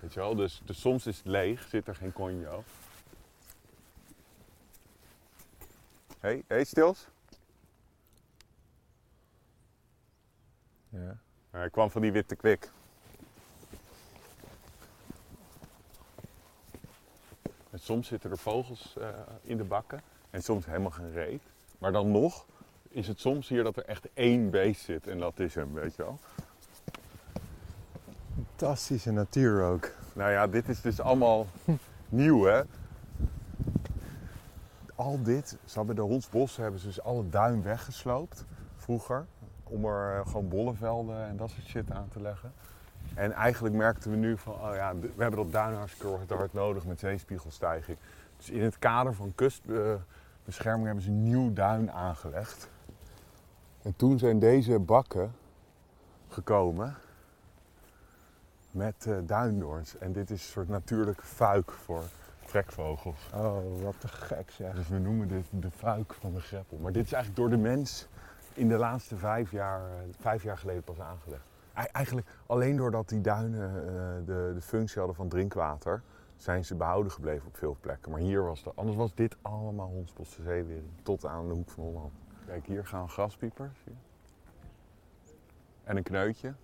Weet 0.00 0.14
je 0.14 0.20
wel? 0.20 0.34
Dus, 0.34 0.62
dus 0.64 0.80
soms 0.80 1.06
is 1.06 1.16
het 1.16 1.26
leeg, 1.26 1.66
zit 1.68 1.88
er 1.88 1.94
geen 1.94 2.12
conjo. 2.12 2.64
Hey, 6.20 6.44
hey, 6.46 6.64
stils? 6.64 7.08
Ja. 10.88 11.18
Hij 11.50 11.70
kwam 11.70 11.90
van 11.90 12.02
die 12.02 12.12
witte 12.12 12.36
kwik. 12.36 12.70
En 17.70 17.78
soms 17.78 18.06
zitten 18.08 18.30
er 18.30 18.38
vogels 18.38 18.96
eh, 19.00 19.08
in 19.42 19.56
de 19.56 19.64
bakken 19.64 20.00
en 20.30 20.42
soms 20.42 20.66
helemaal 20.66 20.90
geen 20.90 21.12
reet. 21.12 21.42
Maar 21.78 21.92
dan 21.92 22.10
nog 22.10 22.46
is 22.88 23.08
het 23.08 23.20
soms 23.20 23.48
hier 23.48 23.62
dat 23.62 23.76
er 23.76 23.84
echt 23.84 24.08
één 24.14 24.50
beest 24.50 24.84
zit 24.84 25.06
en 25.06 25.18
dat 25.18 25.38
is 25.38 25.54
hem, 25.54 25.72
weet 25.74 25.96
je 25.96 26.02
wel. 26.02 26.18
Fantastische 28.34 29.12
natuur 29.12 29.62
ook. 29.62 29.90
Nou 30.12 30.30
ja, 30.30 30.46
dit 30.46 30.68
is 30.68 30.80
dus 30.80 31.00
allemaal 31.00 31.46
nieuw, 32.08 32.44
hè? 32.44 32.62
Al 34.98 35.22
dit, 35.22 35.58
ze 35.64 35.78
hebben 35.78 35.96
de 35.96 36.02
Hondsbossen 36.02 36.62
hebben 36.62 36.80
ze 36.80 36.86
dus 36.86 37.02
alle 37.02 37.28
duin 37.28 37.62
weggesloopt 37.62 38.44
vroeger. 38.76 39.26
Om 39.64 39.84
er 39.84 40.18
eh, 40.18 40.26
gewoon 40.26 40.48
bollenvelden 40.48 41.26
en 41.26 41.36
dat 41.36 41.50
soort 41.50 41.66
shit 41.66 41.90
aan 41.90 42.08
te 42.08 42.20
leggen. 42.20 42.52
En 43.14 43.32
eigenlijk 43.32 43.74
merkten 43.74 44.10
we 44.10 44.16
nu 44.16 44.38
van, 44.38 44.52
oh 44.52 44.74
ja, 44.74 44.94
we 44.96 45.22
hebben 45.22 45.42
dat 45.42 45.52
duin 45.52 45.74
hartstikke 45.74 46.34
hard 46.34 46.52
nodig 46.52 46.86
met 46.86 46.98
zeespiegelstijging. 46.98 47.98
Dus 48.36 48.50
in 48.50 48.62
het 48.62 48.78
kader 48.78 49.14
van 49.14 49.32
kustbescherming 49.34 50.86
hebben 50.86 51.04
ze 51.04 51.10
een 51.10 51.22
nieuw 51.22 51.52
duin 51.52 51.92
aangelegd. 51.92 52.68
En 53.82 53.96
toen 53.96 54.18
zijn 54.18 54.38
deze 54.38 54.78
bakken 54.78 55.32
gekomen 56.28 56.94
met 58.70 59.06
eh 59.06 59.16
duindoorns. 59.22 59.98
En 59.98 60.12
dit 60.12 60.30
is 60.30 60.42
een 60.42 60.48
soort 60.48 60.68
natuurlijke 60.68 61.26
fuik 61.26 61.70
voor 61.70 62.04
trekvogels. 62.48 63.30
Oh, 63.34 63.82
wat 63.82 63.94
te 64.00 64.08
gek 64.08 64.50
zeg. 64.50 64.74
Dus 64.74 64.88
we 64.88 64.98
noemen 64.98 65.28
dit 65.28 65.46
de 65.50 65.70
fuik 65.70 66.14
van 66.14 66.34
de 66.34 66.40
greppel. 66.40 66.76
Maar 66.78 66.92
dit 66.92 67.04
is 67.04 67.12
eigenlijk 67.12 67.42
door 67.42 67.58
de 67.58 67.62
mens 67.62 68.08
in 68.54 68.68
de 68.68 68.76
laatste 68.76 69.16
vijf 69.16 69.50
jaar, 69.50 69.80
eh, 69.80 69.96
vijf 70.20 70.42
jaar 70.42 70.58
geleden 70.58 70.82
pas 70.82 71.00
aangelegd. 71.00 71.50
Ei- 71.74 71.88
Eigenlijk 71.92 72.26
alleen 72.46 72.76
doordat 72.76 73.08
die 73.08 73.20
duinen 73.20 73.68
eh, 73.70 74.26
de, 74.26 74.50
de 74.54 74.60
functie 74.60 74.98
hadden 74.98 75.16
van 75.16 75.28
drinkwater, 75.28 76.02
zijn 76.36 76.64
ze 76.64 76.74
behouden 76.74 77.12
gebleven 77.12 77.46
op 77.46 77.56
veel 77.56 77.76
plekken. 77.80 78.10
Maar 78.10 78.20
hier 78.20 78.42
was 78.42 78.64
het, 78.64 78.76
anders 78.76 78.96
was 78.96 79.14
dit 79.14 79.36
allemaal 79.42 79.88
hondsbosse 79.88 80.42
zeewering, 80.42 80.88
tot 81.02 81.26
aan 81.26 81.48
de 81.48 81.54
hoek 81.54 81.70
van 81.70 81.84
Holland. 81.84 82.12
Kijk, 82.46 82.66
hier 82.66 82.86
gaan 82.86 83.08
graspiepers. 83.08 83.78
En 85.84 85.96
een 85.96 86.02
kneutje. 86.02 86.54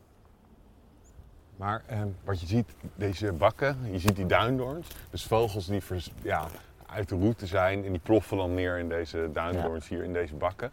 Maar 1.56 1.82
eh, 1.86 2.02
wat 2.24 2.40
je 2.40 2.46
ziet, 2.46 2.74
deze 2.94 3.32
bakken, 3.32 3.78
je 3.92 3.98
ziet 3.98 4.16
die 4.16 4.26
duindoorns. 4.26 4.88
Dus 5.10 5.24
vogels 5.26 5.66
die 5.66 5.80
vers- 5.80 6.12
ja, 6.22 6.46
uit 6.86 7.08
de 7.08 7.16
route 7.16 7.46
zijn 7.46 7.84
en 7.84 7.90
die 7.90 8.00
ploffen 8.00 8.36
dan 8.36 8.54
neer 8.54 8.78
in 8.78 8.88
deze 8.88 9.30
duindoorns 9.32 9.88
hier 9.88 10.04
in 10.04 10.12
deze 10.12 10.34
bakken. 10.34 10.70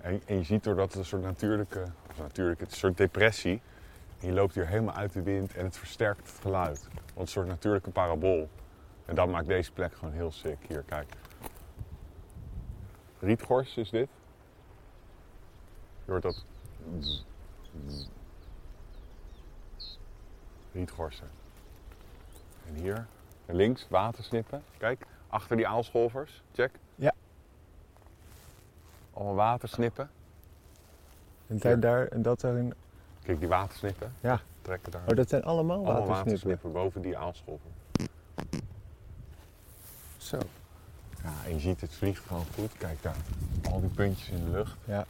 En, 0.00 0.22
en 0.26 0.36
je 0.36 0.42
ziet 0.42 0.64
doordat 0.64 0.88
het 0.88 0.96
een 0.96 1.04
soort 1.04 1.22
natuurlijke, 1.22 1.84
of 2.10 2.18
natuurlijk, 2.18 2.60
het 2.60 2.68
is 2.68 2.74
een 2.74 2.80
soort 2.80 2.96
depressie. 2.96 3.60
En 4.20 4.26
je 4.26 4.32
loopt 4.32 4.54
hier 4.54 4.66
helemaal 4.66 4.94
uit 4.94 5.12
de 5.12 5.22
wind 5.22 5.54
en 5.54 5.64
het 5.64 5.76
versterkt 5.76 6.28
het 6.28 6.38
geluid. 6.40 6.88
Want 6.92 7.26
een 7.26 7.26
soort 7.26 7.46
natuurlijke 7.46 7.90
parabool. 7.90 8.48
En 9.06 9.14
dat 9.14 9.28
maakt 9.28 9.46
deze 9.46 9.72
plek 9.72 9.94
gewoon 9.94 10.14
heel 10.14 10.30
sick. 10.32 10.56
Hier, 10.68 10.82
kijk. 10.86 11.12
Rietgors 13.20 13.76
is 13.76 13.90
dit. 13.90 14.08
Je 16.04 16.10
hoort 16.10 16.22
dat. 16.22 16.44
Rietgorsen. 20.74 21.28
En 22.68 22.74
hier, 22.74 23.06
links, 23.46 23.86
watersnippen. 23.88 24.62
Kijk, 24.78 25.06
achter 25.28 25.56
die 25.56 25.68
aalscholvers. 25.68 26.42
Check. 26.52 26.70
Ja. 26.94 27.12
Allemaal 29.12 29.34
watersnippen. 29.34 30.10
En 31.46 31.58
daar, 31.58 31.80
daar, 31.80 32.06
en 32.06 32.22
dat 32.22 32.40
zijn, 32.40 32.74
Kijk, 33.22 33.38
die 33.38 33.48
watersnippen. 33.48 34.12
Ja. 34.20 34.40
Trekken 34.62 34.92
daar. 34.92 35.02
oh, 35.08 35.16
dat 35.16 35.28
zijn 35.28 35.44
allemaal 35.44 35.76
Allemaal 35.76 35.92
watersnippen. 35.94 36.24
watersnippen 36.32 36.72
boven 36.72 37.02
die 37.02 37.18
aalscholver. 37.18 37.70
Zo. 40.16 40.38
Ja, 41.22 41.32
en 41.46 41.52
je 41.54 41.60
ziet 41.60 41.80
het 41.80 41.94
vliegt 41.94 42.24
gewoon 42.26 42.44
goed. 42.54 42.72
Kijk 42.78 43.02
daar. 43.02 43.16
Al 43.70 43.80
die 43.80 43.90
puntjes 43.90 44.28
in 44.28 44.44
de 44.44 44.50
lucht. 44.50 44.76
Ja. 44.84 45.06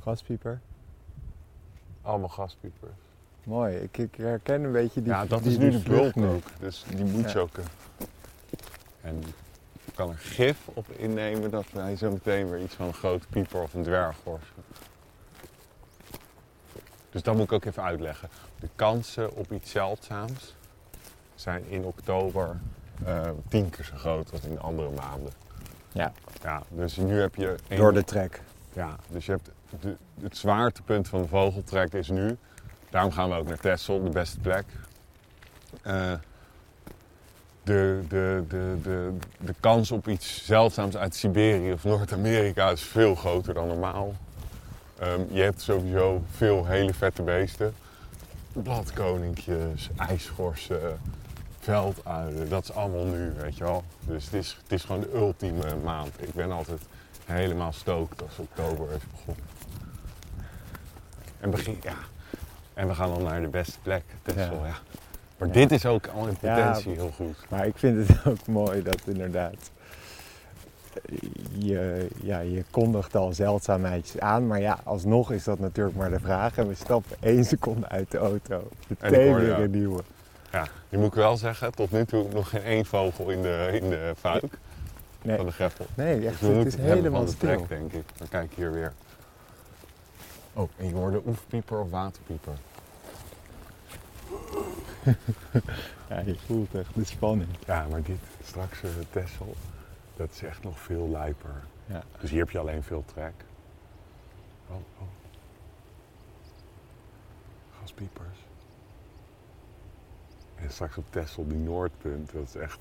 Gaspieper. 0.00 0.60
Allemaal 2.02 2.28
gaspiepers. 2.28 2.90
Mooi. 3.50 3.76
Ik, 3.76 3.98
ik 3.98 4.14
herken 4.16 4.64
een 4.64 4.72
beetje 4.72 5.02
die 5.02 5.12
ja, 5.12 5.24
dat 5.26 5.42
die, 5.42 5.52
is 5.52 5.58
nu 5.58 5.70
de 5.70 5.78
bulk 5.78 5.84
vlucht 6.00 6.14
nu. 6.14 6.26
ook. 6.28 6.42
Dus 6.58 6.84
die 6.94 7.04
moet 7.04 7.30
je 7.32 7.38
Ja. 7.38 7.42
ook. 7.44 7.50
En 9.00 9.22
je 9.84 9.92
kan 9.94 10.10
er 10.10 10.16
gif 10.18 10.58
op 10.74 10.86
innemen 10.90 11.50
dat 11.50 11.64
wij 11.72 11.96
zo 11.96 12.10
meteen 12.10 12.50
weer 12.50 12.62
iets 12.62 12.74
van 12.74 12.86
een 12.86 12.94
grote 12.94 13.26
pieper 13.30 13.62
of 13.62 13.74
een 13.74 13.82
dwerggors. 13.82 14.44
Dus 17.10 17.22
dat 17.22 17.34
moet 17.34 17.44
ik 17.44 17.52
ook 17.52 17.64
even 17.64 17.82
uitleggen. 17.82 18.28
De 18.60 18.68
kansen 18.74 19.36
op 19.36 19.52
iets 19.52 19.70
zeldzaams 19.70 20.54
zijn 21.34 21.64
in 21.68 21.84
oktober 21.84 22.60
eh, 23.04 23.28
tien 23.48 23.70
keer 23.70 23.84
zo 23.84 23.96
groot 23.96 24.32
als 24.32 24.40
in 24.40 24.60
andere 24.60 24.90
maanden. 24.90 25.32
Ja. 25.92 26.12
Ja, 26.42 26.62
dus 26.68 26.96
nu 26.96 27.20
heb 27.20 27.34
je... 27.34 27.56
één- 27.68 27.78
Door 27.80 27.92
de 27.92 28.04
trek. 28.04 28.42
ja, 28.72 28.96
dus 29.08 29.26
je 29.26 29.32
hebt 29.32 29.50
de, 29.80 29.96
het 30.22 30.36
zwaartepunt 30.36 31.08
van 31.08 31.22
de 31.22 31.28
vogeltrek 31.28 31.92
is 31.92 32.08
nu. 32.08 32.36
Daarom 32.90 33.12
gaan 33.12 33.28
we 33.28 33.34
ook 33.34 33.48
naar 33.48 33.60
Texel, 33.60 34.02
de 34.02 34.10
beste 34.10 34.38
plek. 34.38 34.64
Eh, 35.82 36.12
de, 37.62 38.02
de, 38.08 38.44
de, 38.48 38.76
de, 38.82 39.12
de 39.38 39.54
kans 39.60 39.90
op 39.90 40.08
iets 40.08 40.44
zeldzaams 40.44 40.96
uit 40.96 41.14
Siberië 41.14 41.72
of 41.72 41.84
Noord-Amerika 41.84 42.70
is 42.70 42.82
veel 42.82 43.14
groter 43.14 43.54
dan 43.54 43.66
normaal. 43.66 44.14
Ehm, 44.98 45.20
je 45.30 45.42
hebt 45.42 45.60
sowieso 45.60 46.22
veel 46.30 46.66
hele 46.66 46.94
vette 46.94 47.22
beesten. 47.22 47.74
Bladkoninkjes, 48.52 49.88
ijsschorsen, 49.96 51.00
velduilen. 51.60 52.48
Dat 52.48 52.62
is 52.62 52.72
allemaal 52.72 53.04
nu, 53.04 53.32
weet 53.36 53.56
je 53.56 53.64
wel. 53.64 53.84
Dus 54.00 54.24
het 54.24 54.34
is, 54.34 54.58
het 54.62 54.72
is 54.72 54.84
gewoon 54.84 55.00
de 55.00 55.14
ultieme 55.14 55.76
maand. 55.84 56.22
Ik 56.22 56.34
ben 56.34 56.52
altijd 56.52 56.80
helemaal 57.24 57.72
stookt 57.72 58.22
als 58.22 58.38
oktober 58.38 58.92
is 58.92 59.02
begonnen. 59.10 59.44
En, 61.40 61.50
begin, 61.50 61.78
ja. 61.82 61.94
En 62.74 62.88
we 62.88 62.94
gaan 62.94 63.14
dan 63.14 63.22
naar 63.22 63.40
de 63.40 63.48
beste 63.48 63.78
plek, 63.82 64.02
Texel. 64.22 64.58
Ja. 64.60 64.66
Ja. 64.66 64.76
Maar 65.38 65.50
dit 65.50 65.70
is 65.72 65.86
ook 65.86 66.06
al 66.06 66.26
in 66.26 66.36
potentie 66.36 66.92
heel 66.92 67.10
goed. 67.16 67.36
Maar 67.48 67.66
ik 67.66 67.78
vind 67.78 68.08
het 68.08 68.18
ook 68.32 68.46
mooi 68.46 68.82
dat 68.82 69.00
inderdaad. 69.04 69.70
Je, 71.58 72.06
ja, 72.22 72.38
je 72.38 72.64
kondigt 72.70 73.16
al 73.16 73.32
zeldzaamheidjes 73.32 74.20
aan, 74.20 74.46
maar 74.46 74.60
ja, 74.60 74.78
alsnog 74.84 75.32
is 75.32 75.44
dat 75.44 75.58
natuurlijk 75.58 75.96
maar 75.96 76.10
de 76.10 76.20
vraag. 76.20 76.56
En 76.56 76.68
we 76.68 76.74
stappen 76.74 77.16
één 77.20 77.44
seconde 77.44 77.88
uit 77.88 78.10
de 78.10 78.18
auto. 78.18 78.68
En 78.98 79.10
Meteen 79.10 79.34
weer 79.34 79.58
een 79.58 79.70
nieuwe. 79.70 80.02
Ja, 80.52 80.66
nu 80.88 80.98
moet 80.98 81.06
ik 81.06 81.14
wel 81.14 81.36
zeggen, 81.36 81.74
tot 81.74 81.90
nu 81.90 82.04
toe 82.04 82.26
nog 82.32 82.48
geen 82.48 82.62
één 82.62 82.84
vogel 82.86 83.30
in 83.30 83.42
de, 83.42 83.68
in 83.82 83.90
de 83.90 84.12
fuik 84.18 84.44
Nee, 85.22 85.36
van 85.36 85.46
de 85.46 85.52
greppel. 85.52 85.86
nee 85.94 86.20
Dus 86.20 86.26
echt, 86.30 86.40
we 86.40 86.46
het 86.46 86.66
is 86.66 86.76
helemaal 86.76 87.26
stil. 87.26 87.38
trek, 87.38 87.68
denk 87.68 87.92
ik. 87.92 88.04
Dan 88.16 88.28
kijk 88.28 88.52
hier 88.54 88.72
weer. 88.72 88.92
Oh, 90.52 90.68
en 90.76 90.88
je 90.88 90.94
hoorde 90.94 91.22
oefpieper 91.26 91.78
of 91.80 91.90
waterpieper. 91.90 92.54
Ja, 96.08 96.18
je 96.20 96.36
voelt 96.46 96.74
echt 96.74 96.94
de 96.94 97.04
spanning. 97.04 97.48
Ja, 97.66 97.86
maar 97.90 98.02
dit, 98.02 98.18
straks 98.44 98.82
eh 98.82 98.90
Texel, 99.10 99.54
dat 100.16 100.30
is 100.30 100.42
echt 100.42 100.62
nog 100.62 100.80
veel 100.80 101.08
lijper. 101.08 101.62
Ja. 101.86 102.02
Dus 102.20 102.30
hier 102.30 102.38
heb 102.38 102.50
je 102.50 102.58
alleen 102.58 102.82
veel 102.82 103.04
trek. 103.14 103.32
Oh, 104.68 104.74
oh. 104.98 105.06
Gaspiepers. 107.80 108.38
En 110.56 110.70
straks 110.70 110.96
op 110.96 111.04
Texel, 111.10 111.46
die 111.48 111.58
Noordpunt, 111.58 112.32
dat 112.32 112.42
is 112.48 112.54
echt 112.54 112.78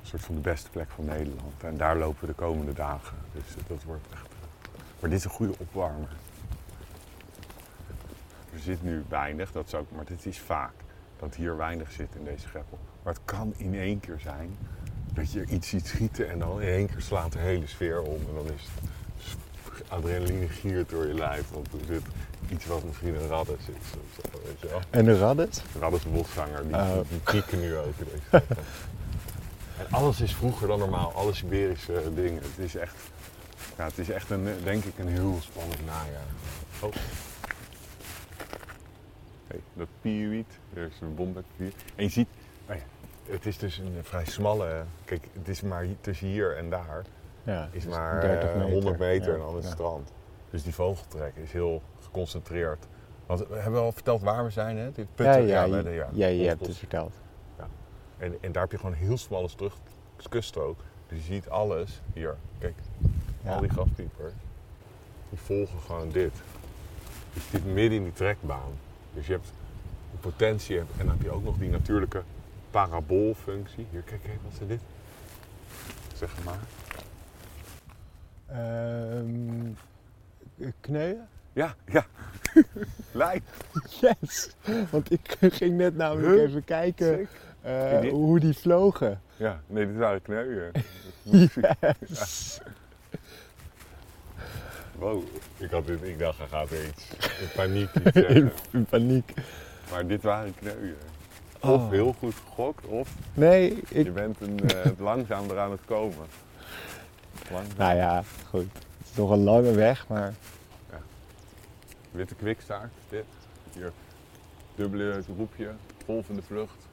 een 0.00 0.06
soort 0.06 0.22
van 0.22 0.34
de 0.34 0.40
beste 0.40 0.70
plek 0.70 0.90
van 0.90 1.04
Nederland. 1.04 1.62
En 1.62 1.76
daar 1.76 1.96
lopen 1.96 2.20
we 2.20 2.26
de 2.26 2.32
komende 2.32 2.72
dagen. 2.72 3.16
Dus 3.32 3.54
dat 3.66 3.82
wordt 3.82 4.06
echt... 4.12 4.22
eh, 4.22 4.68
Maar 5.00 5.10
dit 5.10 5.18
is 5.18 5.24
een 5.24 5.30
goede 5.30 5.54
opwarmer. 5.58 6.16
Er 8.58 8.64
zit 8.64 8.82
nu 8.82 9.04
weinig, 9.08 9.52
dat 9.52 9.66
is 9.66 9.74
ook, 9.74 9.86
maar 9.94 10.04
dit 10.04 10.26
is 10.26 10.38
vaak. 10.38 10.72
Dat 11.18 11.34
hier 11.34 11.56
weinig 11.56 11.90
zit 11.92 12.08
in 12.18 12.24
deze 12.24 12.48
greppel. 12.48 12.78
Maar 13.02 13.12
het 13.12 13.22
kan 13.24 13.54
in 13.56 13.74
één 13.74 14.00
keer 14.00 14.18
zijn 14.22 14.56
dat 15.12 15.32
je 15.32 15.44
iets 15.46 15.68
ziet 15.68 15.86
schieten 15.86 16.30
en 16.30 16.38
dan 16.38 16.60
in 16.62 16.68
één 16.68 16.86
keer 16.86 17.00
slaat 17.00 17.32
de 17.32 17.38
hele 17.38 17.66
sfeer 17.66 18.00
om. 18.02 18.20
En 18.28 18.34
dan 18.34 18.46
is 18.54 18.62
het 19.64 19.90
adrenaline 19.90 20.48
giert 20.48 20.88
door 20.88 21.06
je 21.06 21.14
lijf. 21.14 21.50
Want 21.50 21.66
er 21.72 21.78
zit 21.86 22.02
iets 22.48 22.66
wat 22.66 22.84
misschien 22.84 23.14
een 23.14 23.28
raddes 23.28 23.58
is. 23.58 23.90
Zo, 23.90 24.38
weet 24.44 24.60
je 24.60 24.68
wel. 24.68 24.80
En? 24.90 25.06
Een 25.06 25.18
raddes 25.80 26.02
boszanger, 26.12 26.62
die, 26.66 26.74
Oh. 26.76 26.98
die 27.08 27.20
krieken 27.22 27.60
nu 27.60 27.76
ook. 27.76 27.94
En 28.30 29.86
alles 29.90 30.20
is 30.20 30.34
vroeger 30.34 30.68
dan 30.68 30.78
normaal. 30.78 31.12
Alle 31.14 31.34
Siberische 31.34 32.02
dingen. 32.14 32.42
Het 32.42 32.58
is 32.64 32.76
echt, 32.76 32.96
ja, 33.76 33.84
het 33.84 33.98
is 33.98 34.10
echt 34.10 34.30
een, 34.30 34.48
denk 34.64 34.84
ik 34.84 34.98
een 34.98 35.08
heel 35.08 35.38
spannend 35.40 35.86
najaar. 35.86 36.26
Oh. 36.80 36.92
Dat 39.78 39.88
piewiet, 40.00 40.58
er 40.74 40.82
is 40.86 41.00
een 41.00 41.14
bombekpier. 41.14 41.72
En 41.96 42.04
je 42.04 42.10
ziet, 42.10 42.28
nou 42.66 42.78
ja, 42.78 42.84
het 43.32 43.46
is 43.46 43.58
dus 43.58 43.78
een 43.78 43.96
vrij 44.02 44.24
smalle, 44.24 44.84
kijk, 45.04 45.28
het 45.32 45.48
is 45.48 45.60
maar 45.62 45.86
tussen 46.00 46.26
hier 46.26 46.56
en 46.56 46.70
daar 46.70 47.02
Ja, 47.42 47.68
is 47.72 47.84
dus 47.84 47.92
maar 47.94 48.20
30 48.20 48.48
eh, 48.50 48.54
meter. 48.56 48.70
100 48.72 48.98
meter 48.98 49.28
Ja, 49.28 49.34
en 49.34 49.40
dan 49.40 49.48
is 49.48 49.54
het 49.54 49.64
ja. 49.64 49.70
strand. 49.70 50.12
Dus 50.50 50.62
die 50.62 50.74
vogeltrek 50.74 51.32
is 51.36 51.52
heel 51.52 51.82
geconcentreerd. 52.02 52.86
Want 53.26 53.46
we 53.48 53.54
hebben 53.56 53.80
al 53.80 53.92
verteld 53.92 54.22
waar 54.22 54.44
we 54.44 54.50
zijn, 54.50 54.76
hè? 54.76 54.84
Ja, 54.84 54.90
putten, 55.14 55.46
ja, 55.46 55.66
de- 55.66 56.06
ja, 56.12 56.26
je 56.26 56.46
hebt 56.48 56.66
het 56.66 56.76
verteld. 56.76 57.12
En, 58.18 58.36
en 58.40 58.52
daar 58.52 58.62
heb 58.62 58.70
je 58.70 58.76
gewoon 58.78 58.92
een 58.92 58.98
heel 58.98 59.16
smalle 59.18 59.48
terug, 59.56 59.74
kuststrook. 60.28 60.78
Dus 61.08 61.18
je 61.18 61.24
ziet 61.32 61.48
alles 61.48 62.00
hier. 62.12 62.36
Kijk, 62.58 62.74
Ja. 63.44 63.54
al 63.54 63.60
die 63.60 63.70
gaspiepers. 63.70 64.32
Die 65.30 65.38
volgen 65.38 65.80
gewoon 65.80 66.08
dit. 66.08 66.32
Dus 67.32 67.42
je 67.44 67.48
zit 67.50 67.64
midden 67.64 67.98
in 67.98 68.02
die 68.02 68.12
trekbaan. 68.12 68.70
Dus 69.14 69.26
je 69.26 69.32
hebt 69.32 69.52
potentie 70.20 70.78
en 70.78 70.86
dan 70.96 71.08
heb 71.08 71.22
je 71.22 71.30
ook 71.30 71.44
nog 71.44 71.58
die 71.58 71.70
natuurlijke 71.70 72.22
paraboolfunctie. 72.70 73.86
Hier, 73.90 74.00
kijk, 74.02 74.22
kijk, 74.22 74.38
wat 74.42 74.52
is 74.60 74.66
dit? 74.68 74.80
Zeg 76.16 76.30
maar. 76.44 76.58
Ehm 78.46 79.72
kneuën? 80.80 81.18
Ja, 81.52 81.74
ja. 81.86 82.06
Lijn. 83.12 83.42
Yes! 84.00 84.50
Want 84.90 85.12
ik 85.12 85.36
ging 85.58 85.76
net 85.76 85.96
namelijk 85.96 86.34
Huh? 86.34 86.42
even 86.42 86.64
kijken 86.64 87.28
eh, 87.60 88.10
hoe 88.10 88.40
die 88.40 88.54
vlogen. 88.54 89.20
Ja, 89.36 89.60
nee, 89.66 89.86
dit 89.86 89.96
waren 89.96 90.22
kneuien. 90.22 90.72
Yes! 92.08 92.60
Wow, 94.98 95.22
ik, 95.56 95.70
had 95.70 95.86
dit, 95.86 96.02
ik 96.02 96.18
dacht, 96.18 96.38
hij 96.38 96.46
gaat 96.46 96.70
er 96.70 96.86
iets 96.88 97.10
in 97.40 97.48
paniek 97.54 97.94
iets 97.94 98.14
zeggen. 98.14 98.52
In 98.72 98.84
paniek. 98.84 99.32
Maar 99.90 100.06
dit 100.06 100.22
waren 100.22 100.54
kneuien. 100.54 100.96
Of 101.60 101.70
Oh. 101.70 101.90
heel 101.90 102.12
goed 102.18 102.34
gegokt, 102.34 102.84
of 102.86 103.14
Nee, 103.34 103.74
je 103.76 103.82
ik... 103.88 104.14
bent 104.14 104.40
een, 104.40 104.60
eh, 104.68 104.90
langzaam 104.98 105.50
eraan 105.50 105.70
het 105.70 105.80
komen. 105.84 106.26
Langzaam. 107.50 107.76
Nou 107.78 107.96
ja, 107.96 108.22
goed. 108.48 108.72
Het 108.72 109.06
is 109.10 109.16
nog 109.16 109.30
een 109.30 109.42
lange 109.42 109.72
weg, 109.72 110.08
maar... 110.08 110.34
Witte 112.10 112.34
kwikstaart, 112.34 112.92
dit. 113.08 113.24
Hier, 113.72 113.92
dubbele 114.74 115.22
roepje, 115.36 115.70
golvende 116.04 116.42
vlucht. 116.42 116.86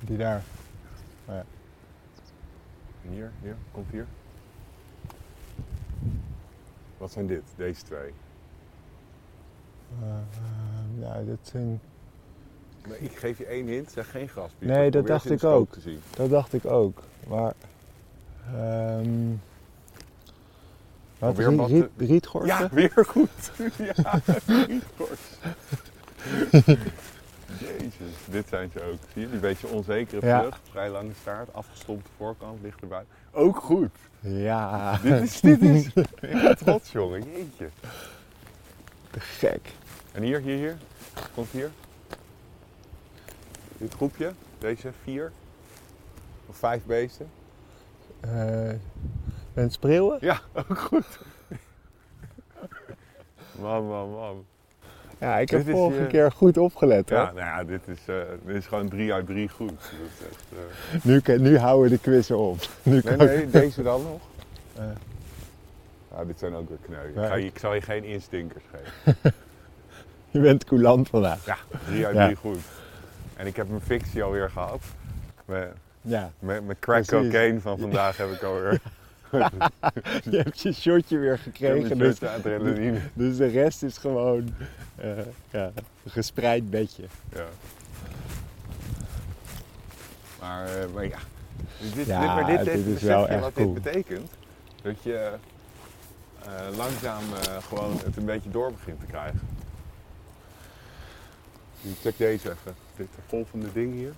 Die 0.00 0.16
daar. 0.16 0.42
En 1.26 1.46
hier, 3.10 3.32
hier, 3.42 3.56
komt 3.72 3.90
hier. 3.90 4.06
Wat 6.98 7.12
zijn 7.12 7.26
dit, 7.26 7.42
deze 7.56 7.82
twee? 7.82 8.12
Eh, 10.02 10.08
eh, 10.08 11.00
ja, 11.00 11.22
dat 11.26 11.38
zijn... 11.42 11.80
Maar 12.88 12.96
ik 12.98 13.16
geef 13.16 13.38
je 13.38 13.46
één 13.46 13.66
hint, 13.66 13.90
zeg 13.90 14.10
geen 14.10 14.28
gaspiep. 14.28 14.68
Nee, 14.68 14.90
dat 14.90 15.06
dacht 15.06 15.30
ik 15.30 15.44
ook. 15.44 15.72
Te 15.72 15.80
zien. 15.80 16.00
Dat 16.16 16.30
dacht 16.30 16.52
ik 16.52 16.64
ook. 16.64 17.02
Maar... 17.28 17.52
ehm 18.54 19.32
wat, 21.20 21.38
Alweer 21.38 21.88
riet? 21.96 22.28
Ja, 22.44 22.68
weer 22.72 23.04
goed. 23.06 23.50
ja, 23.94 24.20
rietgors. 24.46 25.20
Jezus, 27.58 28.14
dit 28.30 28.48
zijn 28.48 28.70
ze 28.72 28.82
ook. 28.82 28.98
Zie 29.12 29.22
je, 29.22 29.30
die 29.30 29.38
beetje 29.38 29.68
onzekere 29.68 30.26
Ja. 30.26 30.40
vlucht, 30.40 30.60
vrij 30.70 30.90
lange 30.90 31.12
staart, 31.20 31.54
afgestompte 31.54 32.10
voorkant, 32.16 32.62
ligt 32.62 32.80
erbij. 32.80 33.04
Ook 33.30 33.56
goed. 33.56 33.90
Ja. 34.20 34.98
Dit 35.02 35.22
is, 35.22 35.40
dit 35.40 35.62
is, 35.62 35.86
ik 35.86 36.42
ben 36.42 36.56
trots 36.56 36.92
jongen, 36.92 37.22
jeetje. 37.22 37.68
Te 39.10 39.20
gek. 39.20 39.72
En 40.12 40.22
hier, 40.22 40.40
hier, 40.40 40.56
hier. 40.56 40.76
Komt 41.34 41.50
hier. 41.50 41.70
Dit 43.78 43.94
groepje, 43.94 44.32
deze 44.58 44.90
vier. 45.02 45.32
Of 46.46 46.56
vijf 46.56 46.84
beesten. 46.84 47.30
Eh 48.20 48.70
en 49.54 49.70
spreeuwen? 49.70 50.18
Ja, 50.20 50.40
ook 50.54 50.78
goed. 50.78 51.06
Man, 53.60 53.86
man, 53.88 54.10
man. 54.10 54.44
Ja, 55.18 55.38
ik 55.38 55.50
heb 55.50 55.64
Dit 55.64 55.74
vorige 55.74 56.06
keer 56.06 56.32
goed 56.32 56.58
opgelet 56.58 57.10
hoor. 57.10 57.18
Ja, 57.18 57.24
nou 57.24 57.36
ja, 57.38 57.64
dit 57.64 57.80
is, 57.88 57.98
eh, 58.06 58.16
dit 58.44 58.56
is 58.56 58.66
gewoon 58.66 58.88
drie 58.88 59.12
uit 59.12 59.26
drie 59.26 59.48
goed. 59.48 59.68
Dat 59.68 60.28
echt, 60.30 60.44
eh, 60.52 61.34
Nu, 61.36 61.38
nu 61.50 61.58
houden 61.58 61.90
we 61.90 61.96
de 61.96 62.02
quiz 62.02 62.30
op. 62.30 62.58
Nu 62.82 63.00
Nee, 63.04 63.16
nee, 63.16 63.50
deze 63.50 63.82
dan 63.82 64.02
nog. 64.02 64.20
Eh. 64.76 64.84
Ja, 66.10 66.24
dit 66.24 66.38
zijn 66.38 66.54
ook 66.54 66.68
weer 66.68 66.78
je- 67.38 67.44
ik 67.46 67.58
zal 67.58 67.74
je 67.74 67.80
geen 67.80 68.04
instinkers 68.04 68.64
geven. 68.72 69.32
Je 70.30 70.40
bent 70.40 70.64
coulant 70.64 71.08
vandaag. 71.08 71.46
Ja, 71.46 71.56
drie 71.86 72.06
uit 72.06 72.16
drie 72.16 72.36
goed. 72.36 72.58
En 73.36 73.46
ik 73.46 73.56
heb 73.56 73.68
mijn 73.68 73.80
fictie 73.80 74.22
alweer 74.22 74.50
gehad. 74.50 74.82
Mijn, 75.44 75.68
Ja, 76.00 76.30
mijn, 76.38 76.66
mijn 76.66 76.78
crack 76.78 77.06
Precies. 77.06 77.26
cocaine 77.26 77.60
van 77.60 77.78
vandaag 77.78 78.16
heb 78.16 78.30
ik 78.30 78.42
alweer. 78.42 78.80
je 80.30 80.36
hebt 80.36 80.60
je 80.60 80.72
shotje 80.72 81.18
weer 81.18 81.38
gekregen. 81.38 81.98
Dus, 81.98 82.22
adrenaline. 82.22 82.98
dus 83.12 83.36
de 83.36 83.46
rest 83.46 83.82
is 83.82 83.98
gewoon 83.98 84.54
eh, 84.96 85.10
ja, 85.50 85.70
een 86.04 86.10
gespreid 86.10 86.70
bedje. 86.70 87.02
Ja. 87.34 87.44
Maar, 90.40 90.64
eh, 90.66 90.84
maar 90.94 91.06
ja. 91.06 91.18
Dit, 91.80 91.94
dit, 91.94 92.06
Ja, 92.06 92.34
maar 92.34 92.64
dit, 92.64 92.86
is 92.86 93.02
wel 93.02 93.28
echt 93.28 93.40
wat 93.40 93.52
cool. 93.52 93.74
dit 93.74 93.82
betekent. 93.82 94.30
Dat 94.82 95.02
je 95.02 95.30
eh, 96.44 96.76
langzaam 96.76 97.22
gewoon 97.68 98.00
het 98.04 98.16
een 98.16 98.24
beetje 98.24 98.50
door 98.50 98.72
begint 98.72 99.00
te 99.00 99.06
krijgen. 99.06 99.40
Check 102.00 102.16
deze 102.16 102.50
even. 102.50 102.74
Dit 102.96 103.08
volgende 103.26 103.72
ding 103.72 103.92
hier. 103.92 104.12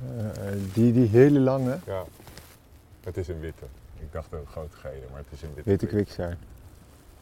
Eh, 0.00 0.52
die, 0.72 0.92
die 0.92 1.08
hele 1.08 1.40
lange 1.40 1.78
Ja. 1.86 2.04
Het 3.00 3.16
is 3.16 3.28
een 3.28 3.40
witte. 3.40 3.64
Ik 3.98 4.12
dacht 4.12 4.32
een 4.32 4.46
grote 4.46 4.76
gele, 4.76 5.04
maar 5.10 5.18
het 5.18 5.26
is 5.30 5.42
een 5.42 5.54
witte. 5.54 5.70
witte 5.70 5.86
kwik. 5.86 6.04
kwikster. 6.04 6.36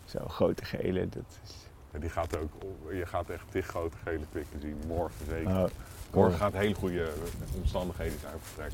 Zo, 0.04 0.28
grote 0.28 0.64
gele. 0.64 1.08
Dat 1.08 1.22
is... 1.44 1.50
Ja, 1.92 1.98
die 1.98 2.10
gaat 2.10 2.38
ook, 2.38 2.50
je 2.90 3.06
gaat 3.06 3.30
echt 3.30 3.44
tig 3.50 3.66
grote 3.66 3.96
gele 4.04 4.24
pikken 4.32 4.60
zien. 4.60 4.76
Morgen 4.86 5.26
zeker. 5.28 5.50
Oh, 5.50 5.68
Morgen 6.12 6.38
gaat 6.38 6.52
hele 6.52 6.74
goede 6.74 7.08
omstandigheden 7.56 8.18
zijn 8.20 8.32
voor 8.32 8.40
vertrek. 8.42 8.72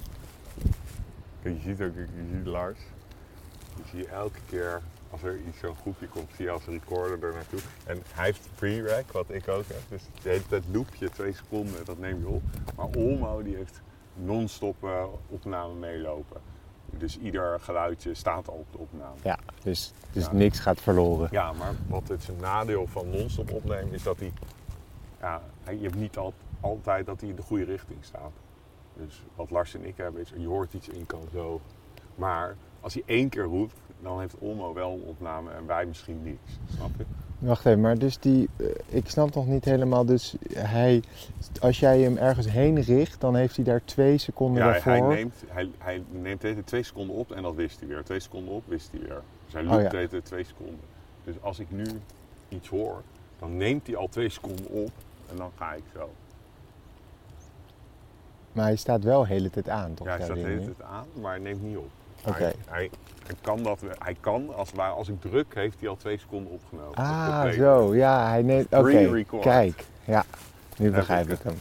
Kijk, 1.43 1.57
je 1.57 1.63
ziet 1.63 1.83
ook, 1.83 1.95
je 1.95 2.37
ziet 2.37 2.47
Lars. 2.47 2.79
Je 3.77 3.83
ziet 3.97 4.07
elke 4.07 4.39
keer 4.49 4.83
als 5.11 5.23
er 5.23 5.39
iets 5.49 5.59
zo'n 5.59 5.75
groepje 5.77 6.09
komt, 6.09 6.31
zie 6.37 6.45
je 6.45 6.51
als 6.51 6.65
recorder 6.65 7.29
er 7.29 7.35
naartoe. 7.35 7.59
En 7.85 8.03
hij 8.15 8.25
heeft 8.25 8.49
pre-rack, 8.55 9.13
wat 9.13 9.31
ik 9.31 9.49
ook 9.49 9.65
heb. 9.67 9.81
Dus 9.89 10.03
tijd 10.23 10.65
loopje, 10.73 11.11
twee 11.11 11.33
seconden, 11.33 11.85
dat 11.85 11.99
neem 11.99 12.19
je 12.21 12.29
op. 12.29 12.43
Maar 12.77 12.87
Olmo 12.97 13.43
die 13.43 13.57
heeft 13.57 13.81
non-stop 14.15 14.85
eh, 14.85 15.05
opname 15.29 15.75
meelopen. 15.75 16.41
Dus 16.91 17.19
ieder 17.19 17.61
geluidje 17.61 18.15
staat 18.15 18.49
al 18.49 18.55
op 18.55 18.73
de 18.73 18.79
opname. 18.79 19.15
ja, 19.23 19.39
dus, 19.63 19.93
dus 20.13 20.25
Ja. 20.25 20.33
niks 20.33 20.59
gaat 20.59 20.81
verloren. 20.81 21.29
Ja, 21.31 21.53
maar 21.53 21.73
wat 21.89 22.09
het 22.09 22.23
zijn 22.23 22.37
nadeel 22.41 22.87
van 22.87 23.11
non-stop 23.11 23.53
opnemen 23.53 23.93
is 23.93 24.03
dat 24.03 24.19
hij... 24.19 24.33
Ja, 25.21 25.43
je 25.71 25.83
hebt 25.83 25.95
niet 25.95 26.17
al, 26.17 26.33
altijd 26.61 27.07
dat 27.07 27.21
hij 27.21 27.29
in 27.31 27.37
de 27.37 27.43
goede 27.43 27.65
richting 27.65 27.99
staat. 28.05 28.33
Dus 28.95 29.23
wat 29.35 29.51
Lars 29.51 29.75
en 29.75 29.85
ik 29.85 29.97
hebben 29.97 30.21
is, 30.21 30.33
je 30.37 30.47
hoort 30.47 30.73
iets 30.75 30.89
en 30.89 30.99
je 30.99 31.07
kan 31.07 31.23
zo. 31.33 31.61
Maar 32.15 32.57
als 32.81 32.95
hij 32.95 33.03
één 33.07 33.29
keer 33.29 33.43
roept, 33.45 33.75
dan 34.03 34.21
heeft 34.21 34.35
Olmo 34.39 34.73
wel 34.75 34.93
een 34.93 35.03
opname 35.07 35.51
en 35.51 35.67
wij 35.67 35.87
misschien 35.87 36.23
niks. 36.23 36.59
Snap 36.77 36.91
je? 36.99 37.05
Wacht 37.39 37.67
even, 37.67 37.81
maar 37.81 37.99
dus 37.99 38.19
die, 38.19 38.49
eh, 38.57 38.67
ik 38.89 39.09
snap 39.09 39.35
nog 39.35 39.47
niet 39.47 39.65
helemaal. 39.65 40.05
Dus 40.05 40.37
hij, 40.55 41.03
als 41.61 41.79
jij 41.81 42.01
hem 42.01 42.17
ergens 42.17 42.51
heen 42.51 42.81
richt, 42.81 43.21
dan 43.21 43.37
heeft 43.37 43.57
hij 43.57 43.65
daar 43.65 43.81
twee 43.85 44.19
seconden 44.19 44.65
Ja, 44.65 44.71
daarvoor. 44.73 44.93
hij, 44.93 45.01
neemt, 45.01 45.35
hij, 45.47 45.71
hij 45.79 46.03
neemt 46.11 46.41
tijd 46.41 46.67
twee 46.67 46.83
seconden 46.83 47.17
op 47.17 47.31
en 47.33 47.43
dat 47.43 47.55
wist 47.55 47.79
hij 47.79 47.89
weer. 47.89 48.03
Twee 48.05 48.21
seconden 48.21 48.55
op, 48.55 48.63
wist 48.67 48.91
hij 48.91 49.01
weer. 49.01 49.21
Dus 49.45 49.53
hij 49.53 49.63
Oh, 49.63 49.69
loopt 49.71 49.83
ja. 49.83 49.89
tijd 49.89 50.25
twee 50.25 50.45
seconden. 50.45 50.81
Dus 51.25 51.35
als 51.41 51.59
ik 51.59 51.71
nu 51.71 51.85
iets 52.49 52.69
hoor, 52.69 53.03
dan 53.39 53.57
neemt 53.57 53.87
hij 53.87 53.97
al 53.97 54.09
twee 54.09 54.29
seconden 54.29 54.69
op 54.69 54.91
en 55.31 55.37
dan 55.37 55.51
ga 55.57 55.73
ik 55.73 55.83
zo. 55.95 56.11
Maar 58.53 58.65
hij 58.65 58.77
staat 58.77 59.03
wel 59.05 59.21
de 59.21 59.27
hele 59.29 59.51
tijd 59.51 59.69
aan, 59.69 59.95
toch? 59.95 60.07
Ja, 60.07 60.13
hij 60.17 60.25
staat 60.25 60.37
de 60.37 60.43
hele 60.43 60.65
tijd 60.65 60.83
aan, 60.83 61.07
maar 61.21 61.31
hij 61.31 61.41
neemt 61.41 61.63
niet 61.63 61.77
op. 61.77 61.91
Oké. 62.27 62.43
Hij, 62.43 62.55
hij, 62.69 62.91
hij 63.27 63.35
kan 63.41 63.63
dat, 63.63 63.81
hij 63.99 64.17
kan, 64.21 64.55
als, 64.57 64.71
als 64.97 65.09
ik 65.09 65.21
druk, 65.21 65.55
heeft 65.55 65.77
hij 65.81 65.89
al 65.89 65.97
twee 65.97 66.19
seconden 66.19 66.53
opgenomen. 66.53 66.95
Ah, 66.95 67.49
zo. 67.51 67.95
Ja, 67.95 68.29
hij 68.29 68.43
neemt... 68.43 68.67
Oké, 68.71 68.83
Pre-record. 68.83 69.43
kijk. 69.43 69.85
Ja, 70.05 70.25
nu 70.77 70.91
begrijp 70.91 71.29
ik 71.31 71.39
hem. 71.43 71.55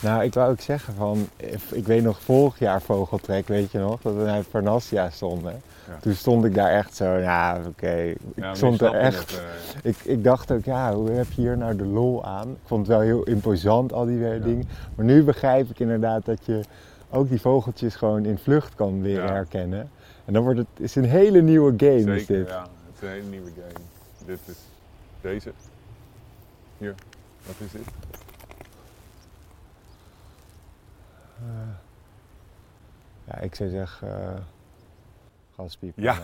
Nou, 0.00 0.22
ik 0.24 0.34
wou 0.34 0.50
ook 0.50 0.60
zeggen 0.60 0.94
van... 0.94 1.28
Ik 1.72 1.86
weet 1.86 2.02
nog 2.02 2.20
vorig 2.20 2.58
jaar 2.58 2.82
Vogeltrek, 2.82 3.48
weet 3.48 3.70
je 3.70 3.78
nog? 3.78 4.00
Dat 4.00 4.14
we 4.14 4.22
naar 4.22 4.42
Parnassia 4.42 5.10
stonden. 5.10 5.60
Ja. 5.88 5.96
Toen 6.00 6.14
stond 6.14 6.44
ik 6.44 6.54
daar 6.54 6.70
echt 6.70 6.94
zo, 6.96 7.04
ja, 7.16 7.60
oké. 7.66 7.96
Ik 8.02 8.16
Ja, 8.34 8.54
stond 8.54 8.80
er 8.80 8.94
echt... 8.94 9.30
het, 9.30 9.40
eh, 9.82 9.90
Ik, 9.90 9.96
ik 10.04 10.24
dacht 10.24 10.52
ook, 10.52 10.64
ja, 10.64 10.94
hoe 10.94 11.10
heb 11.10 11.26
je 11.32 11.40
hier 11.40 11.56
nou 11.56 11.76
de 11.76 11.84
lol 11.84 12.24
aan? 12.24 12.48
Ik 12.50 12.56
vond 12.64 12.86
het 12.86 12.96
wel 12.96 13.06
heel 13.06 13.22
imposant, 13.22 13.92
al 13.92 14.06
die 14.06 14.40
dingen. 14.40 14.68
Maar 14.94 15.04
nu 15.04 15.24
begrijp 15.24 15.70
ik 15.70 15.78
inderdaad 15.78 16.24
dat 16.24 16.46
je 16.46 16.60
ook 17.10 17.28
die 17.28 17.40
vogeltjes 17.40 17.94
gewoon 17.96 18.24
in 18.24 18.38
vlucht 18.38 18.74
kan 18.74 19.02
weer 19.02 19.22
Ja. 19.22 19.32
herkennen. 19.32 19.90
En 20.24 20.32
dan 20.32 20.42
wordt 20.42 20.58
het 20.58 20.68
is 20.76 20.94
een 20.94 21.04
hele 21.04 21.40
nieuwe 21.40 21.74
game, 21.76 21.94
is 21.94 22.02
zeker, 22.04 22.26
dit. 22.36 22.48
ja. 22.48 22.62
Het 22.62 22.94
is 22.94 23.00
een 23.02 23.08
hele 23.08 23.28
nieuwe 23.28 23.50
game. 23.50 23.84
Dit 24.26 24.38
is 24.44 24.56
deze. 25.20 25.52
Hier, 26.78 26.94
wat 27.46 27.54
is 27.58 27.70
dit? 27.70 27.82
Ja, 33.24 33.38
ik 33.40 33.54
zou 33.54 33.70
zeggen, 33.70 34.08
eh 34.34 34.40
gaspiepen. 35.54 36.02
Ja. 36.08 36.16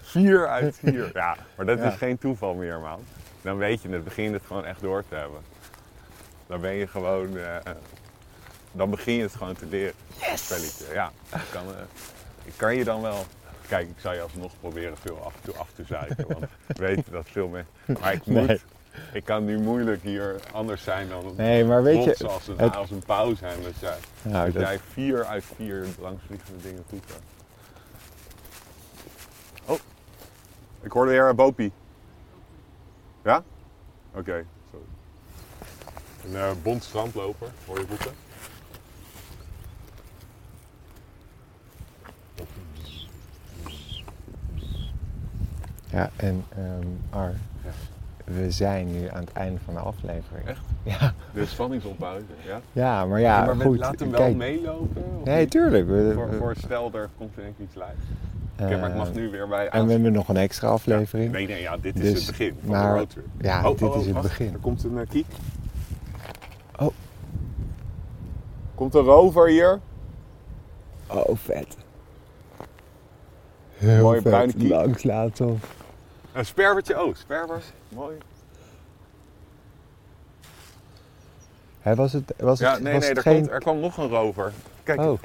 Vier 0.00 0.48
uit 0.48 0.76
vier. 0.76 1.10
Ja, 1.14 1.36
maar 1.56 1.66
dat 1.66 1.78
Ja. 1.78 1.84
is 1.84 1.94
geen 1.96 2.18
toeval 2.18 2.54
meer, 2.54 2.78
man. 2.80 3.00
Dan 3.42 3.56
weet 3.56 3.82
je 3.82 3.88
het, 3.88 4.04
begin 4.04 4.24
je 4.24 4.30
het 4.32 4.42
gewoon 4.46 4.64
echt 4.64 4.80
door 4.80 5.04
te 5.08 5.14
hebben. 5.14 5.40
Dan 6.46 6.60
ben 6.60 6.72
je 6.72 6.86
gewoon, 6.86 7.36
eh, 7.36 7.56
dan 8.76 8.90
begin 8.90 9.14
je 9.14 9.22
het 9.22 9.34
gewoon 9.34 9.54
te 9.54 9.66
leren. 9.66 9.94
Yes! 10.20 10.44
Spelletje, 10.44 10.84
ja. 10.94 11.12
Ik 11.34 11.40
kan, 11.50 11.64
eh, 11.66 11.80
ik 12.44 12.52
kan 12.56 12.76
je 12.76 12.84
dan 12.84 13.02
wel, 13.02 13.24
kijk, 13.68 13.88
ik 13.88 14.00
zal 14.00 14.12
je 14.12 14.20
alsnog 14.20 14.52
proberen 14.60 14.96
veel 14.96 15.22
af 15.24 15.34
en 15.34 15.40
toe 15.42 15.54
af 15.54 15.68
te 15.74 15.84
zeiken, 15.88 16.26
want 16.28 16.44
ik 16.66 16.76
weet 16.76 17.00
dat 17.10 17.26
veel 17.30 17.48
mensen, 17.48 17.72
maar 18.00 18.12
ik 18.12 18.26
moet, 18.26 18.46
Nee. 18.46 18.60
ik 19.12 19.24
kan 19.24 19.44
nu 19.44 19.58
moeilijk 19.58 20.02
hier 20.02 20.36
anders 20.52 20.82
zijn 20.82 21.08
dan 21.08 21.32
Nee, 21.36 21.64
maar 21.64 21.82
weet 21.82 22.04
je, 22.04 22.28
als 22.28 22.48
een, 22.48 22.58
het- 22.58 22.76
als 22.76 22.90
een 22.90 23.02
pauw 23.06 23.34
zijn 23.34 23.62
dat 23.62 23.72
jij, 23.80 23.96
Nou, 24.22 24.44
dat 24.44 24.54
dat, 24.54 24.62
jij 24.62 24.80
vier 24.92 25.24
uit 25.24 25.44
vier 25.56 25.86
langsvliegende 26.00 26.62
dingen 26.62 26.84
goed 26.88 27.04
hebt. 27.06 27.22
Oh, 29.64 29.78
ik 30.82 30.90
hoorde 30.92 31.10
weer 31.10 31.28
een 31.28 31.36
bopie. 31.36 31.72
Ja? 33.24 33.42
Oké, 34.14 34.44
sorry. 34.70 34.84
Een 36.24 36.36
eh 36.36 36.50
bont 36.62 36.84
strandloper, 36.84 37.48
hoor 37.66 37.78
je 37.78 37.86
roepen? 37.88 38.12
Ja, 45.96 46.10
en 46.16 46.44
ehm 46.48 46.86
Ar, 47.10 47.32
Ja. 47.64 47.70
we 48.24 48.50
zijn 48.50 48.92
nu 48.92 49.08
aan 49.08 49.20
het 49.20 49.32
einde 49.32 49.58
van 49.64 49.74
de 49.74 49.80
aflevering. 49.80 50.46
Echt? 50.46 50.60
Ja, 51.00 51.12
De 51.32 51.46
spanningsopbuizen, 51.46 52.28
ja? 52.46 52.60
ja 52.72 53.06
maar 53.06 53.20
ja, 53.20 53.44
maar 53.44 53.56
we- 53.56 53.64
goed. 53.64 53.78
laat 53.78 54.00
hem 54.00 54.10
wel 54.10 54.20
kijk, 54.20 54.36
meelopen? 54.36 55.02
Nee, 55.24 55.40
niet? 55.40 55.50
tuurlijk. 55.50 55.86
We, 55.88 56.12
Voor, 56.14 56.30
we- 56.30 56.36
voor 56.36 56.54
stel, 56.56 56.90
er 56.94 57.08
komt 57.18 57.36
ineens 57.38 57.58
iets 57.58 57.74
live. 57.74 58.64
Oké, 58.64 58.80
maar 58.80 58.90
ik 58.90 58.96
mag 58.96 59.08
eh, 59.08 59.14
nu 59.14 59.30
weer 59.30 59.48
bij 59.48 59.68
En 59.68 59.86
we 59.86 59.92
hebben 59.92 60.12
nog 60.12 60.28
een 60.28 60.36
extra 60.36 60.68
aflevering. 60.68 61.32
Nee, 61.32 61.46
nee, 61.46 61.60
ja, 61.60 61.76
dit 61.76 61.94
is 61.96 62.00
Dus, 62.12 62.18
het 62.26 62.26
begin 62.26 62.56
van 62.60 62.70
maar- 62.70 62.92
de 62.92 62.98
roadtrip. 62.98 63.26
Ja, 63.40 63.58
Oh, 63.70 63.78
dit 63.78 63.88
oh, 63.88 63.96
is 64.00 64.04
het 64.04 64.14
wacht, 64.14 64.28
begin. 64.28 64.52
Er 64.52 64.58
komt 64.58 64.84
een 64.84 64.92
uh, 64.96 65.00
kiek. 65.08 65.26
Oh. 66.78 66.92
Komt 68.74 68.94
een 68.94 69.02
rover 69.02 69.48
hier. 69.48 69.80
Oh, 71.06 71.36
vet. 71.36 71.76
Heel 73.72 74.02
Mooie 74.02 74.20
vet. 74.20 74.30
bruine 74.30 74.52
kiek. 74.52 74.68
Langs 74.68 75.02
laten. 75.02 75.60
Een 76.36 76.46
sperwertje. 76.46 77.04
Oh, 77.04 77.14
sperwer. 77.14 77.62
Mooi. 77.88 78.16
Hè, 81.80 81.94
was 81.94 82.12
het, 82.12 82.34
was 82.38 82.58
Ja, 82.58 82.72
het, 82.72 82.82
nee, 82.82 82.92
was 82.92 83.00
nee, 83.00 83.08
het 83.08 83.18
er, 83.18 83.24
geen... 83.32 83.40
komt, 83.40 83.50
er 83.50 83.60
kwam 83.60 83.78
nog 83.80 83.96
een 83.96 84.08
rover. 84.08 84.52
Kijk. 84.82 85.00
Oh. 85.00 85.18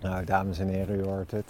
Nou, 0.00 0.24
dames 0.24 0.58
en 0.58 0.68
heren, 0.68 0.98
u 0.98 1.02
hoort 1.04 1.30
het. 1.30 1.44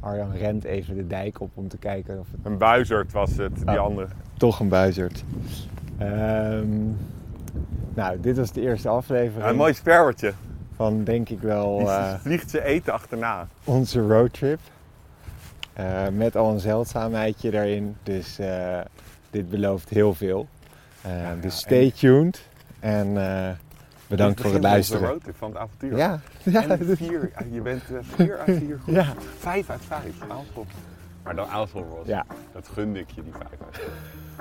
Arjan 0.00 0.32
rent 0.32 0.64
even 0.64 0.96
de 0.96 1.06
dijk 1.06 1.40
op 1.40 1.50
om 1.54 1.68
te 1.68 1.76
kijken 1.76 2.18
of 2.18 2.26
het 2.30 2.40
Een 2.46 2.58
buizerd 2.58 3.12
was 3.12 3.36
het, 3.36 3.56
die 3.56 3.78
Oh. 3.78 3.84
andere. 3.84 4.08
toch 4.36 4.60
een 4.60 4.68
buizerd. 4.68 5.24
Ehm, 5.98 6.66
nou, 7.94 8.20
dit 8.20 8.36
was 8.36 8.52
de 8.52 8.60
eerste 8.60 8.88
aflevering. 8.88 9.42
Ja, 9.44 9.50
een 9.50 9.56
mooi 9.56 9.74
sperwertje. 9.74 10.32
Van 10.78 11.04
denk 11.04 11.28
ik 11.28 11.40
wel 11.40 11.78
Die 11.78 11.86
eh, 11.88 12.14
vliegt 12.20 12.50
ze 12.50 12.64
eten 12.64 12.92
achterna. 12.92 13.46
onze 13.64 14.00
roadtrip. 14.00 14.60
Eh, 15.72 16.08
met 16.12 16.36
al 16.36 16.50
een 16.50 16.60
zeldzaamheidje 16.60 17.50
daarin. 17.50 17.96
Dus 18.02 18.38
eh, 18.38 18.80
dit 19.30 19.50
belooft 19.50 19.88
heel 19.88 20.14
veel. 20.14 20.48
Eh, 21.02 21.22
ja, 21.22 21.34
dus 21.40 21.56
stay 21.58 21.90
tuned. 21.90 22.42
En 22.80 23.16
eh, 23.30 23.50
bedankt 24.06 24.40
voor 24.40 24.52
het 24.52 24.62
luisteren. 24.62 25.02
De 25.02 25.08
roadtrip 25.08 25.36
van 25.36 25.48
het 25.50 25.58
avontuur. 25.58 25.96
Ja, 25.96 26.20
ja, 26.42 26.66
En 26.68 26.78
dus- 26.86 26.98
vier, 26.98 27.30
je 27.52 27.60
bent 27.60 27.82
vier 28.16 28.38
uit 28.38 28.58
vier 28.58 28.78
goed. 28.84 28.94
ja. 28.94 29.06
Vijf 29.38 29.70
uit 29.70 29.80
vijf. 29.86 30.14
Maar 31.22 31.34
dan 31.36 31.48
Aalschot 31.48 31.84
was. 31.88 32.06
Ja. 32.06 32.26
Dat 32.52 32.68
gunde 32.72 32.98
ik 32.98 33.10
je, 33.10 33.22
die 33.22 33.32
vijf 33.32 33.50
uit 33.60 33.76
vijf. 33.76 33.90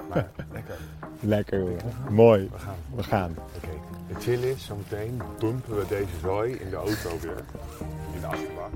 Maar 0.09 0.29
lekker. 0.51 0.75
lekker 1.19 1.59
hoor. 1.59 1.77
Mooi. 2.09 2.49
We 2.51 2.59
gaan. 2.59 2.75
We 2.95 3.03
gaan. 3.03 3.35
Oké. 3.55 3.67
Het 4.07 4.23
chill 4.23 4.41
is, 4.43 4.65
zometeen 4.65 5.21
dumpen 5.39 5.75
we 5.77 5.85
deze 5.87 6.19
zooi 6.21 6.53
in 6.53 6.69
de 6.69 6.75
auto 6.75 7.09
weer. 7.21 7.43
In 8.13 8.19
de 8.21 8.27
achterbak. 8.27 8.71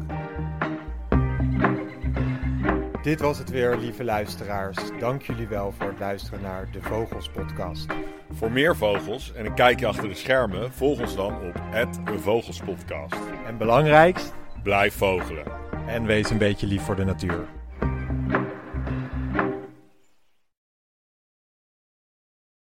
Dit 3.04 3.20
was 3.20 3.38
het 3.38 3.50
weer, 3.50 3.78
lieve 3.78 4.04
luisteraars. 4.04 4.78
Dank 5.00 5.22
jullie 5.22 5.48
wel 5.48 5.72
voor 5.78 5.88
het 5.88 6.00
luisteren 6.00 6.42
naar 6.42 6.68
de 6.72 6.82
Vogels 6.82 7.30
Podcast. 7.30 7.86
Voor 8.32 8.52
meer 8.52 8.76
vogels 8.76 9.34
en 9.34 9.46
een 9.46 9.54
kijkje 9.54 9.88
achter 9.88 10.08
de 10.08 10.14
schermen, 10.16 10.72
volg 10.74 11.00
ons 11.00 11.16
dan 11.16 11.34
op 11.36 11.62
Vogelspodcast. 12.22 13.16
En 13.46 13.58
belangrijkst, 13.58 14.34
Blijf 14.64 14.96
vogelen. 14.96 15.46
en 15.88 16.06
wees 16.06 16.30
een 16.30 16.38
beetje 16.38 16.68
lief 16.68 16.82
voor 16.82 16.96
de 16.96 17.06
natuur. 17.06 17.46